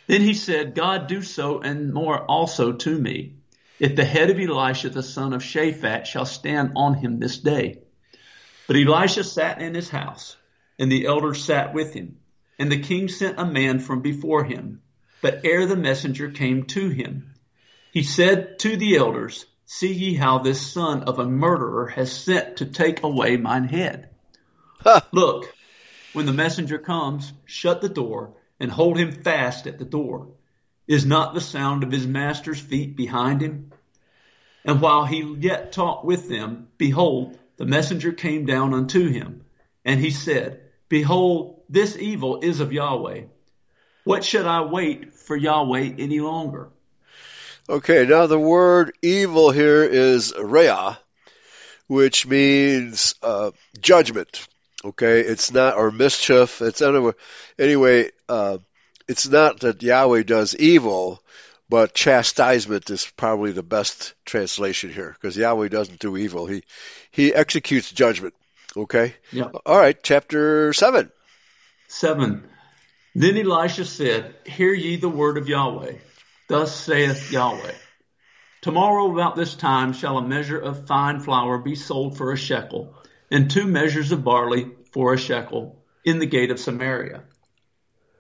[0.07, 3.35] Then he said, God do so and more also to me,
[3.79, 7.79] if the head of Elisha the son of Shaphat shall stand on him this day.
[8.67, 10.35] But Elisha sat in his house,
[10.77, 12.17] and the elders sat with him.
[12.57, 14.81] And the king sent a man from before him.
[15.21, 17.33] But ere the messenger came to him,
[17.91, 22.57] he said to the elders, See ye how this son of a murderer has sent
[22.57, 24.09] to take away mine head.
[25.11, 25.53] Look,
[26.13, 30.29] when the messenger comes, shut the door and hold him fast at the door.
[30.87, 33.71] Is not the sound of his master's feet behind him?
[34.65, 39.45] And while he yet talked with them, behold, the messenger came down unto him,
[39.85, 43.23] and he said, Behold, this evil is of Yahweh.
[44.09, 46.69] What should I wait for Yahweh any longer?
[47.69, 50.97] Okay, now the word evil here is rea,
[51.85, 54.47] which means uh, judgment.
[54.83, 56.59] Okay, it's not or mischief.
[56.63, 57.11] It's anyway.
[57.59, 58.57] Anyway, uh,
[59.07, 61.21] it's not that Yahweh does evil,
[61.69, 66.47] but chastisement is probably the best translation here because Yahweh doesn't do evil.
[66.47, 66.63] He
[67.11, 68.33] he executes judgment.
[68.75, 69.13] Okay.
[69.31, 69.49] Yeah.
[69.67, 70.01] All right.
[70.01, 71.11] Chapter seven.
[71.87, 72.49] Seven.
[73.19, 75.95] Then Elisha said, "Hear ye the word of Yahweh.
[76.47, 77.73] Thus saith Yahweh."
[78.61, 82.95] Tomorrow about this time shall a measure of fine flour be sold for a shekel,
[83.29, 87.23] and two measures of barley for a shekel in the gate of Samaria.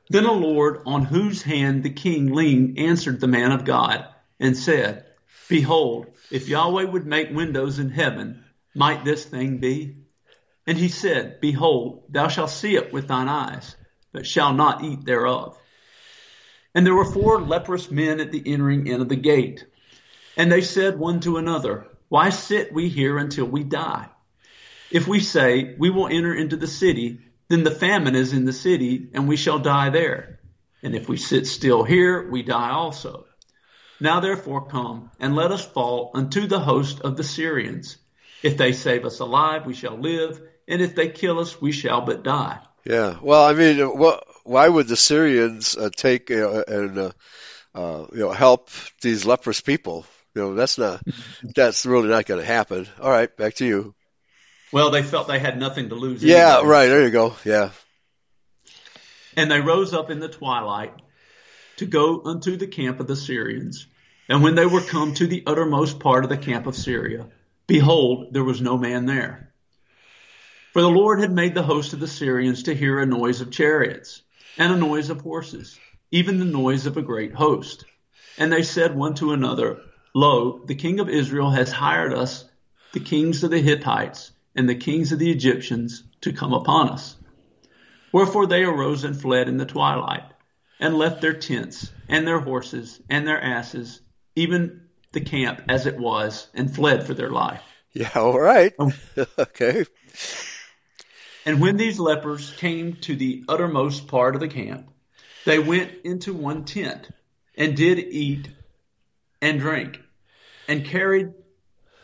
[0.09, 4.05] Then a Lord on whose hand the king leaned answered the man of God
[4.37, 5.05] and said,
[5.47, 8.43] Behold, if Yahweh would make windows in heaven,
[8.75, 9.95] might this thing be?
[10.67, 13.77] And he said, Behold, thou shalt see it with thine eyes,
[14.11, 15.57] but shall not eat thereof.
[16.73, 19.65] And there were four leprous men at the entering in of the gate.
[20.37, 24.07] And they said one to another, Why sit we here until we die?
[24.91, 28.53] If we say, we will enter into the city, then the famine is in the
[28.53, 30.39] city and we shall die there.
[30.81, 33.25] And if we sit still here, we die also.
[33.99, 37.97] Now therefore come and let us fall unto the host of the Syrians.
[38.41, 40.41] If they save us alive, we shall live.
[40.67, 42.59] And if they kill us, we shall but die.
[42.85, 43.17] Yeah.
[43.21, 47.11] Well, I mean, what, why would the Syrians uh, take uh, and uh,
[47.75, 48.69] uh, you know help
[49.01, 50.05] these leprous people?
[50.35, 51.01] You know, that's not
[51.55, 52.87] that's really not going to happen.
[53.01, 53.95] All right, back to you.
[54.71, 56.23] Well, they felt they had nothing to lose.
[56.23, 56.69] Yeah, anyway.
[56.69, 56.87] right.
[56.87, 57.35] There you go.
[57.43, 57.71] Yeah.
[59.35, 60.93] And they rose up in the twilight
[61.77, 63.87] to go unto the camp of the Syrians.
[64.27, 67.27] And when they were come to the uttermost part of the camp of Syria,
[67.65, 69.48] behold, there was no man there.
[70.71, 73.49] For the Lord had made the host of the Syrians to hear a noise of
[73.49, 74.21] chariots
[74.55, 75.79] and a noise of horses,
[76.11, 77.85] even the noise of a great host.
[78.37, 79.81] And they said one to another,
[80.13, 82.45] Lo, the king of Israel has hired us,
[82.93, 87.15] the kings of the Hittites, and the kings of the Egyptians to come upon us.
[88.11, 90.25] Wherefore they arose and fled in the twilight,
[90.79, 94.01] and left their tents, and their horses, and their asses,
[94.35, 94.81] even
[95.13, 97.61] the camp as it was, and fled for their life.
[97.93, 98.73] Yeah, all right.
[98.77, 98.93] Oh.
[99.39, 99.85] okay.
[101.49, 104.87] And when these lepers came to the uttermost part of the camp,
[105.45, 107.09] they went into one tent,
[107.55, 108.47] and did eat
[109.41, 109.99] and drink.
[110.67, 111.33] and carried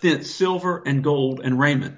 [0.01, 1.95] thence silver and gold and raiment,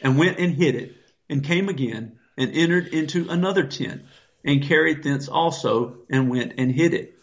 [0.00, 0.96] and went and hid it,
[1.28, 4.00] and came again, and entered into another tent,
[4.42, 7.14] and carried thence also, and went and hid it.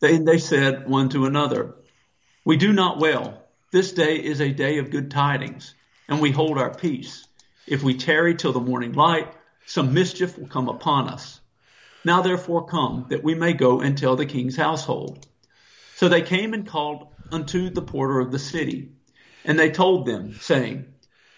[0.00, 1.74] Then they said one to another,
[2.42, 3.44] We do not well.
[3.70, 5.74] This day is a day of good tidings,
[6.08, 7.26] and we hold our peace.
[7.66, 9.32] If we tarry till the morning light,
[9.66, 11.40] some mischief will come upon us.
[12.04, 15.26] Now therefore come, that we may go and tell the king's household.
[15.96, 18.92] So they came and called unto the porter of the city,
[19.44, 20.84] and they told them, saying,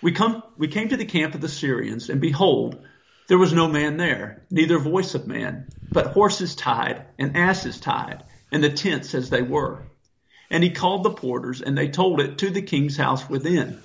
[0.02, 2.84] We come, we came to the camp of the Syrians, and behold,
[3.28, 8.24] there was no man there, neither voice of man, but horses tied and asses tied,
[8.52, 9.86] and the tents as they were.
[10.50, 13.82] And he called the porters, and they told it to the king's house within.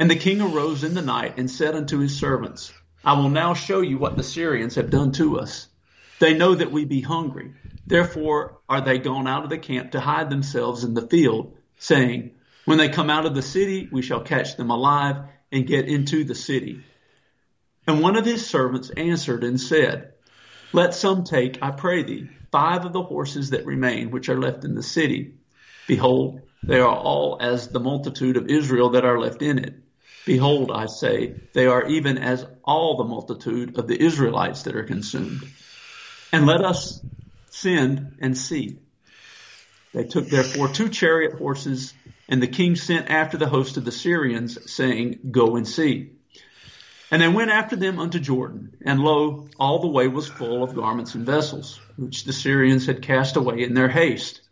[0.00, 2.72] And the king arose in the night and said unto his servants,
[3.04, 5.68] I will now show you what the Syrians have done to us.
[6.20, 7.52] They know that we be hungry.
[7.86, 12.30] Therefore are they gone out of the camp to hide themselves in the field, saying,
[12.64, 15.16] When they come out of the city, we shall catch them alive
[15.52, 16.82] and get into the city.
[17.86, 20.14] And one of his servants answered and said,
[20.72, 24.64] Let some take, I pray thee, five of the horses that remain, which are left
[24.64, 25.34] in the city.
[25.86, 29.74] Behold, they are all as the multitude of Israel that are left in it.
[30.24, 34.84] Behold, I say, they are even as all the multitude of the Israelites that are
[34.84, 35.44] consumed.
[36.32, 37.02] And let us
[37.50, 38.78] send and see.
[39.92, 41.94] They took therefore two chariot horses,
[42.28, 46.12] and the king sent after the host of the Syrians, saying, Go and see.
[47.10, 50.76] And they went after them unto Jordan, and lo, all the way was full of
[50.76, 54.42] garments and vessels, which the Syrians had cast away in their haste.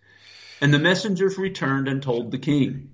[0.60, 2.90] And the messengers returned and told the king.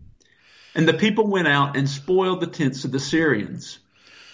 [0.74, 3.78] And the people went out and spoiled the tents of the Syrians.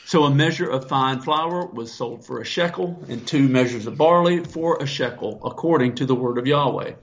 [0.07, 3.99] So a measure of fine flour was sold for a shekel, and two measures of
[3.99, 6.95] barley for a shekel, according to the word of Yahweh.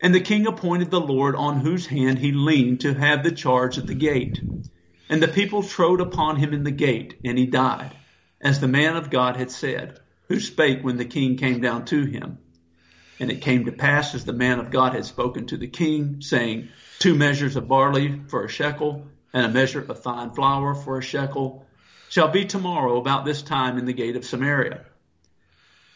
[0.00, 3.78] And the king appointed the Lord on whose hand he leaned to have the charge
[3.78, 4.42] of the gate.
[5.08, 7.96] And the people trode upon him in the gate, and he died,
[8.40, 12.04] as the man of God had said, who spake when the king came down to
[12.04, 12.38] him.
[13.18, 16.20] And it came to pass as the man of God had spoken to the king,
[16.20, 20.98] saying, Two measures of barley for a shekel, and a measure of fine flour for
[20.98, 21.66] a shekel,
[22.08, 24.84] shall be tomorrow about this time in the gate of Samaria.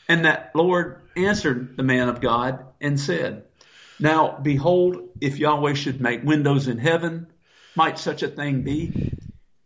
[0.08, 3.44] And that Lord answered the man of God and said,
[3.98, 7.28] Now behold, if Yahweh should make windows in heaven,
[7.76, 8.92] might such a thing be?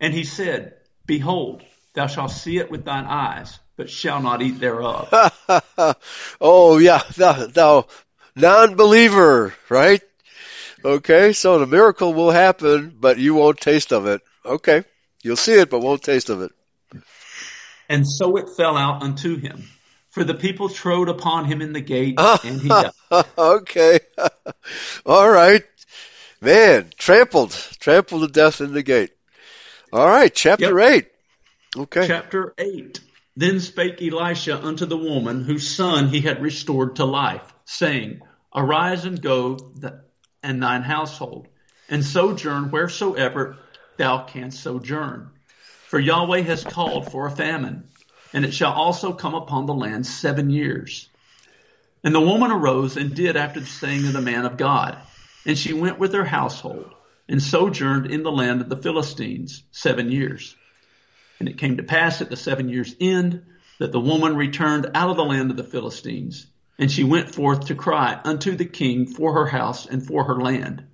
[0.01, 0.75] And he said,
[1.07, 1.63] Behold,
[1.95, 5.09] thou shalt see it with thine eyes, but shall not eat thereof.
[6.41, 7.87] oh yeah, thou, thou
[8.37, 10.03] non-believer, right?
[10.85, 14.21] Okay, so the miracle will happen, but you won't taste of it.
[14.45, 14.85] Okay,
[15.23, 16.53] you'll see it, but won't taste of it.
[17.89, 19.69] And so it fell out unto him.
[20.11, 22.93] For the people trode upon him in the gate, and he died.
[23.37, 24.01] okay.
[25.07, 25.65] All right.
[26.41, 27.51] Man, trampled,
[27.81, 29.11] trampled to death in the gate.
[29.93, 31.07] All right, chapter Yep.
[31.77, 31.83] 8.
[31.83, 32.07] Okay.
[32.07, 33.01] Chapter 8
[33.37, 38.21] Then spake Elisha unto the woman whose son he had restored to life, saying,
[38.55, 39.75] Arise and go,
[40.43, 41.49] and thine household,
[41.89, 43.57] and sojourn wheresoever
[43.97, 45.31] thou canst sojourn.
[45.89, 47.89] For Yahweh has called for a famine,
[48.33, 51.09] and it shall also come upon the land seven years.
[52.05, 54.99] And the woman arose and did after the saying of the man of God.
[55.47, 56.95] And she went with her household,
[57.29, 60.55] and sojourned in the land of the Philistines seven years.
[61.39, 63.45] And it came to pass at the seven years' end
[63.79, 66.47] that the woman returned out of the land of the Philistines,
[66.79, 70.41] and she went forth to cry unto the king for her house and for her
[70.41, 70.85] land.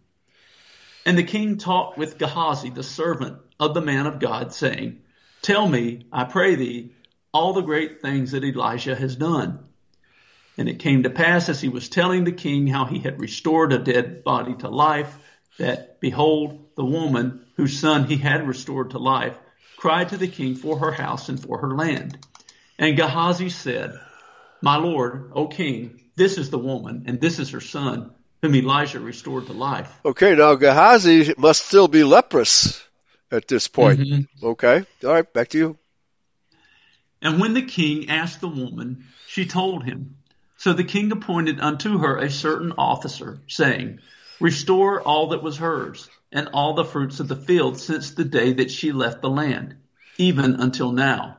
[1.04, 5.00] And the king talked with Gehazi, the servant of the man of God, saying,
[5.42, 6.92] Tell me, I pray thee,
[7.32, 9.60] all the great things that Elijah has done.
[10.58, 13.72] And it came to pass as he was telling the king how he had restored
[13.72, 15.16] a dead body to life,
[15.58, 19.38] that behold, the woman whose son he had restored to life
[19.76, 22.18] cried to the king for her house and for her land.
[22.78, 23.98] And Gehazi said,
[24.62, 28.10] My lord, O king, this is the woman, and this is her son,
[28.42, 29.92] whom Elijah restored to life.
[30.04, 32.82] Okay, now Gehazi must still be leprous
[33.30, 34.00] at this point.
[34.00, 34.28] Mhm.
[34.42, 34.84] Okay.
[35.04, 35.78] All right, back to you.
[37.22, 40.16] And when the king asked the woman, she told him.
[40.56, 44.00] So the king appointed unto her a certain officer, saying,
[44.40, 48.52] Restore all that was hers, and all the fruits of the field since the day
[48.54, 49.76] that she left the land,
[50.18, 51.36] even until now.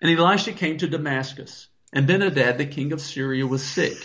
[0.00, 3.96] And Elisha came to Damascus, and Benhadad the king of Syria was sick,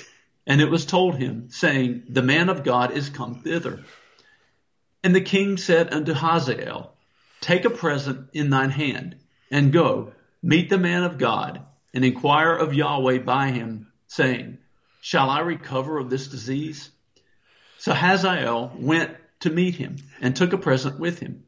[0.45, 3.84] and it was told him, saying, The man of God is come thither.
[5.03, 6.93] And the king said unto Hazael,
[7.41, 9.18] Take a present in thine hand,
[9.51, 14.57] and go, meet the man of God, and inquire of Yahweh by him, saying,
[15.01, 16.89] Shall I recover of this disease?
[17.78, 21.45] So Hazael went to meet him and took a present with him,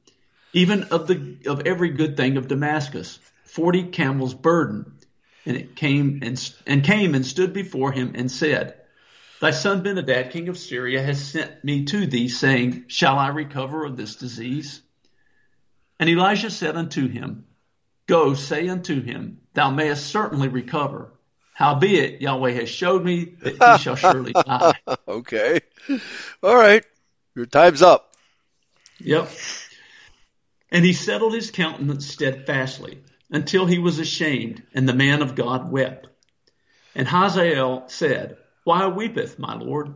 [0.54, 4.94] even of the of every good thing of Damascus, forty camels burden.
[5.46, 8.76] And it came and and came and stood before him and said,
[9.40, 13.86] Thy son Benhadad, king of Syria, has sent me to thee, saying, Shall I recover
[13.86, 14.82] of this disease?
[16.00, 17.46] And Elijah said unto him,
[18.08, 21.12] Go, say unto him, Thou mayest certainly recover.
[21.54, 24.76] Howbeit, Yahweh has showed me that he shall surely die.
[25.08, 25.62] okay.
[26.44, 26.86] All right.
[27.38, 28.16] Your time's up.
[28.98, 29.30] Yep.
[30.72, 35.72] And he settled his countenance steadfastly until he was ashamed, and the man of God
[35.72, 36.08] wept.
[36.96, 39.94] And Hazael said, Why weepeth my Lord?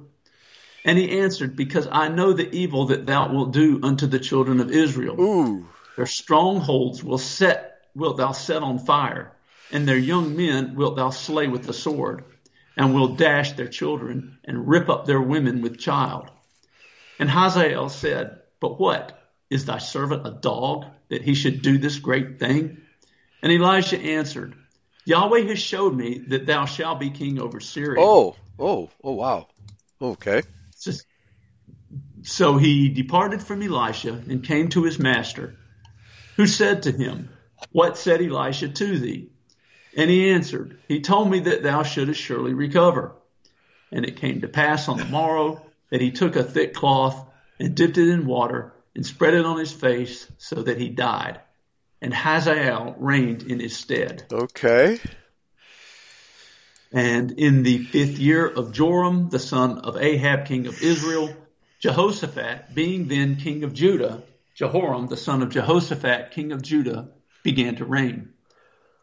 [0.86, 4.60] And he answered, Because I know the evil that thou wilt do unto the children
[4.60, 5.20] of Israel.
[5.20, 5.68] Ooh.
[5.98, 9.32] Their strongholds will set, wilt thou set on fire,
[9.72, 12.24] and their young men wilt thou slay with the sword,
[12.78, 16.30] and will dash their children, and rip up their women with child.
[17.22, 19.16] And Hazael said, But what?
[19.52, 22.82] Is thy servant a dog that he should do this great thing?
[23.44, 24.56] And Elisha answered,
[25.06, 28.02] Yahweh has showed me that thou shalt be king over Syria.
[28.02, 29.48] Oh, oh, oh, wow.
[30.02, 30.42] Okay.
[32.24, 35.56] So he departed from Elisha and came to his master,
[36.38, 37.30] who said to him,
[37.72, 39.30] What said Elisha to thee?
[39.96, 43.14] And he answered, He told me that thou shouldest surely recover.
[43.92, 45.62] And it came to pass on the morrow
[45.92, 47.30] that he took a thick cloth
[47.60, 51.40] and dipped it in water and spread it on his face so that he died.
[52.02, 54.26] And Hazael reigned in his stead.
[54.32, 55.00] Okay.
[56.92, 61.34] And in the fifth year of Joram, the son of Ahab, king of Israel,
[61.80, 64.24] Jehoshaphat, being then king of Judah,
[64.56, 67.10] Jehoram, the son of Jehoshaphat, king of Judah,
[67.44, 68.34] began to reign.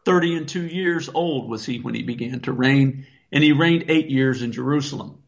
[0.05, 3.86] Thirty and two years old was he when he began to reign, and he reigned
[3.89, 5.22] eight years in Jerusalem.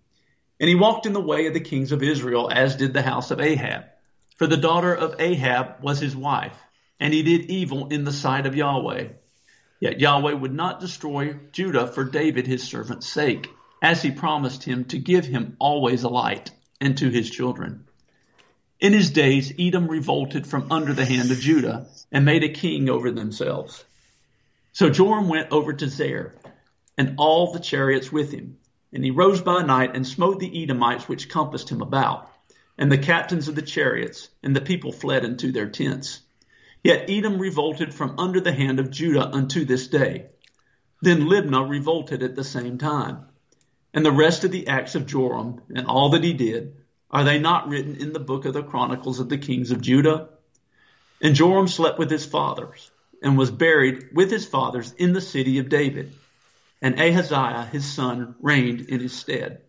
[0.61, 3.30] And he walked in the way of the kings of Israel, as did the house
[3.30, 3.84] of Ahab.
[4.36, 6.56] For the daughter of Ahab was his wife,
[7.00, 9.08] and he did evil in the sight of Yahweh.
[9.80, 13.48] Yet Yahweh would not destroy Judah for David his servant's sake,
[13.80, 17.86] as he promised him to give him always a light, and to his children.
[18.80, 22.90] In his days, Edom revolted from under the hand of Judah, and made a king
[22.90, 23.82] over themselves.
[24.72, 26.32] So Joram went over to Zair,
[26.98, 28.58] and all the chariots with him.
[28.93, 32.30] And he rose by night and smote the Edomites which compassed him about,
[32.76, 36.20] and the captains of the chariots, and the people fled into their tents.
[36.82, 40.26] Yet Edom revolted from under the hand of Judah unto this day.
[41.03, 43.26] Then Libnah revolted at the same time.
[43.95, 46.74] And the rest of the acts of Joram, and all that he did,
[47.11, 50.30] are they not written in the book of the chronicles of the kings of Judah?
[51.20, 52.91] And Joram slept with his fathers,
[53.22, 56.12] and was buried with his fathers in the city of David
[56.82, 59.62] and Ahaziah his son reigned in his stead.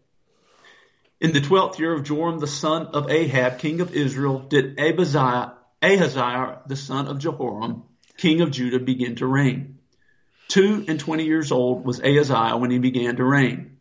[1.20, 5.53] In the twelfth year of Joram the son of Ahab, king of Israel, did Ahaziah,
[5.82, 7.84] Ahaziah the son of Jehoram,
[8.18, 9.80] king of Judah, begin to reign.
[10.47, 13.78] Two and twenty years old was Ahaziah when he began to reign,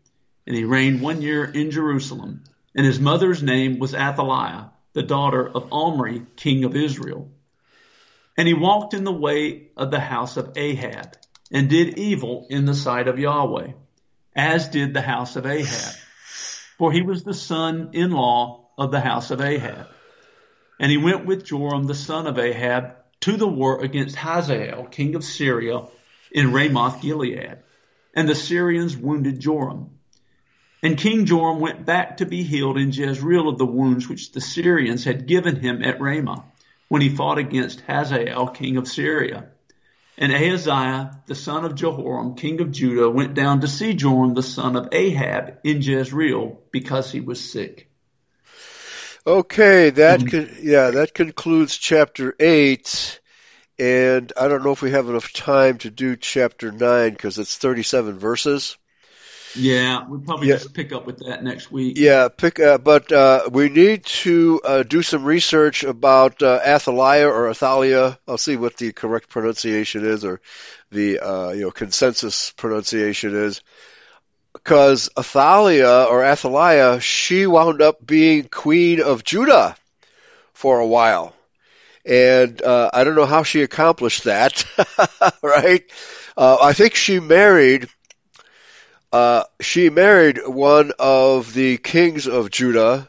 [0.47, 2.45] and he reigned one year in Jerusalem.
[2.75, 7.29] And his mother's name was Athaliah, the daughter of Omri, king of Israel.
[8.37, 11.17] And he walked in the way of the house of Ahab
[11.51, 13.73] and did evil in the sight of Yahweh,
[14.35, 15.95] as did the house of Ahab.
[16.79, 19.89] For he was the son-in-law of the house of Ahab.
[20.79, 25.15] And he went with Joram the son of Ahab to the war against Hazael, king
[25.15, 25.83] of Syria,
[26.33, 27.59] in Ramoth Gilead.
[28.15, 29.91] And the Syrians wounded Joram.
[30.83, 34.41] And King Joram went back to be healed in Jezreel of the wounds which the
[34.41, 36.45] Syrians had given him at Ramah,
[36.89, 39.51] when he fought against Hazael, king of Syria.
[40.21, 44.43] And Ahaziah, the son of Jehoram, king of Judah, went down to see Joram, the
[44.43, 47.91] son of Ahab, in Jezreel, because he was sick.
[49.27, 50.29] Okay, that hmm.
[50.29, 53.21] con- yeah, that concludes chapter eight,
[53.79, 57.57] and I don't know if we have enough time to do chapter nine because it's
[57.57, 58.77] thirty-seven verses.
[59.57, 60.55] Yeah, we'll probably Yeah.
[60.55, 61.97] just pick up with that next week.
[61.99, 62.61] Yeah, pick.
[62.61, 68.19] Uh, but uh, we need to uh, do some research about uh, Athaliah or Athalia.
[68.29, 70.41] I'll see what the correct pronunciation is, or
[70.93, 73.61] the uh, you know consensus pronunciation is.
[74.53, 79.77] Because Athalia or Athaliah, she wound up being queen of Judah
[80.53, 81.35] for a while,
[82.05, 84.65] and uh, I don't know how she accomplished that.
[85.43, 85.85] right?
[86.37, 87.89] Uh, I think she married
[89.13, 93.09] uh, she married one of the kings of Judah,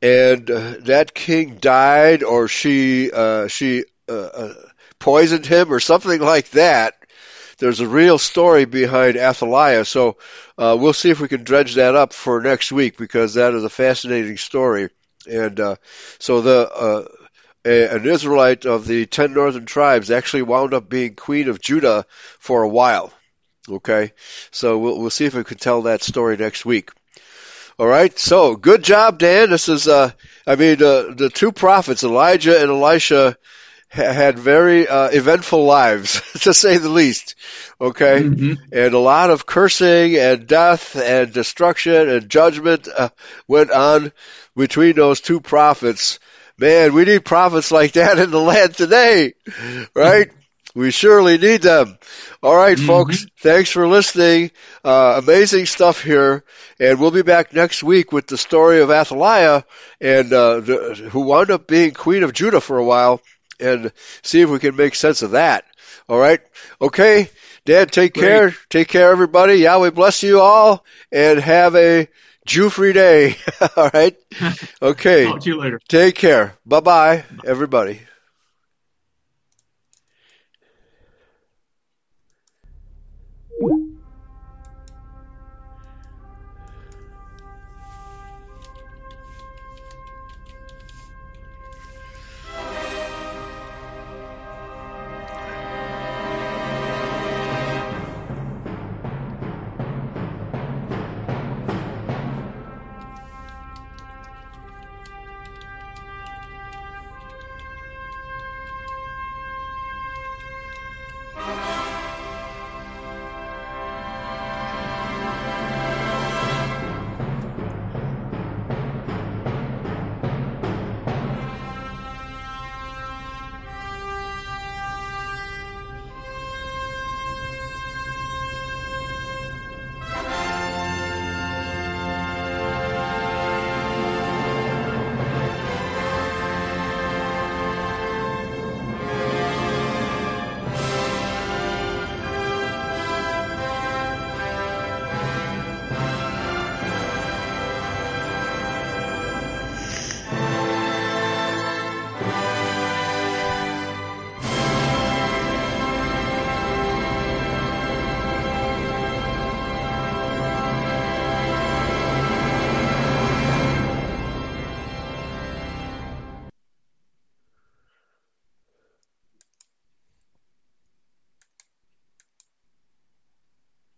[0.00, 4.54] and uh, that king died, or she uh, she uh, uh,
[4.98, 6.94] poisoned him, or something like that,
[7.58, 9.84] there's a real story behind Athaliah.
[9.84, 10.16] So
[10.56, 13.64] uh, we'll see if we can dredge that up for next week because that is
[13.64, 14.90] a fascinating story.
[15.28, 15.76] And uh,
[16.20, 17.04] so the uh,
[17.64, 22.06] an Israelite of the ten northern tribes actually wound up being queen of Judah
[22.38, 23.12] for a while.
[23.70, 24.12] Okay,
[24.50, 26.90] so we'll we'll see if we can tell that story next week.
[27.78, 29.50] All right, so good job, Dan.
[29.50, 30.10] This is, uh,
[30.46, 33.36] I mean, uh, the two prophets, Elijah and Elisha,
[33.92, 37.36] ha- had very uh, eventful lives, to say the least.
[37.80, 38.54] Okay, Mm-hmm.
[38.72, 43.10] and a lot of cursing and death and destruction and judgment uh,
[43.46, 44.12] went on
[44.56, 46.18] between those two prophets.
[46.58, 49.34] Man, we need prophets like that in the land today,
[49.94, 50.32] right?
[50.74, 51.98] We surely need them.
[52.42, 52.86] All right, Mhm.
[52.86, 53.26] folks.
[53.40, 54.50] Thanks for listening.
[54.84, 56.44] Uh, amazing stuff here,
[56.78, 59.64] and we'll be back next week with the story of Athaliah
[60.00, 63.20] and uh, the, who wound up being queen of Judah for a while,
[63.60, 63.92] and
[64.22, 65.64] see if we can make sense of that.
[66.08, 66.40] All right.
[66.80, 67.30] Okay.
[67.64, 68.22] Dad, take Great.
[68.24, 68.56] care.
[68.70, 69.56] Take care, everybody.
[69.56, 72.08] Yahweh bless you all, and have a
[72.46, 73.36] Jew-free day.
[73.76, 74.16] all right.
[74.82, 75.24] Okay.
[75.24, 75.80] Talk to you later.
[75.88, 76.54] Take care.
[76.64, 78.00] Bye bye, everybody.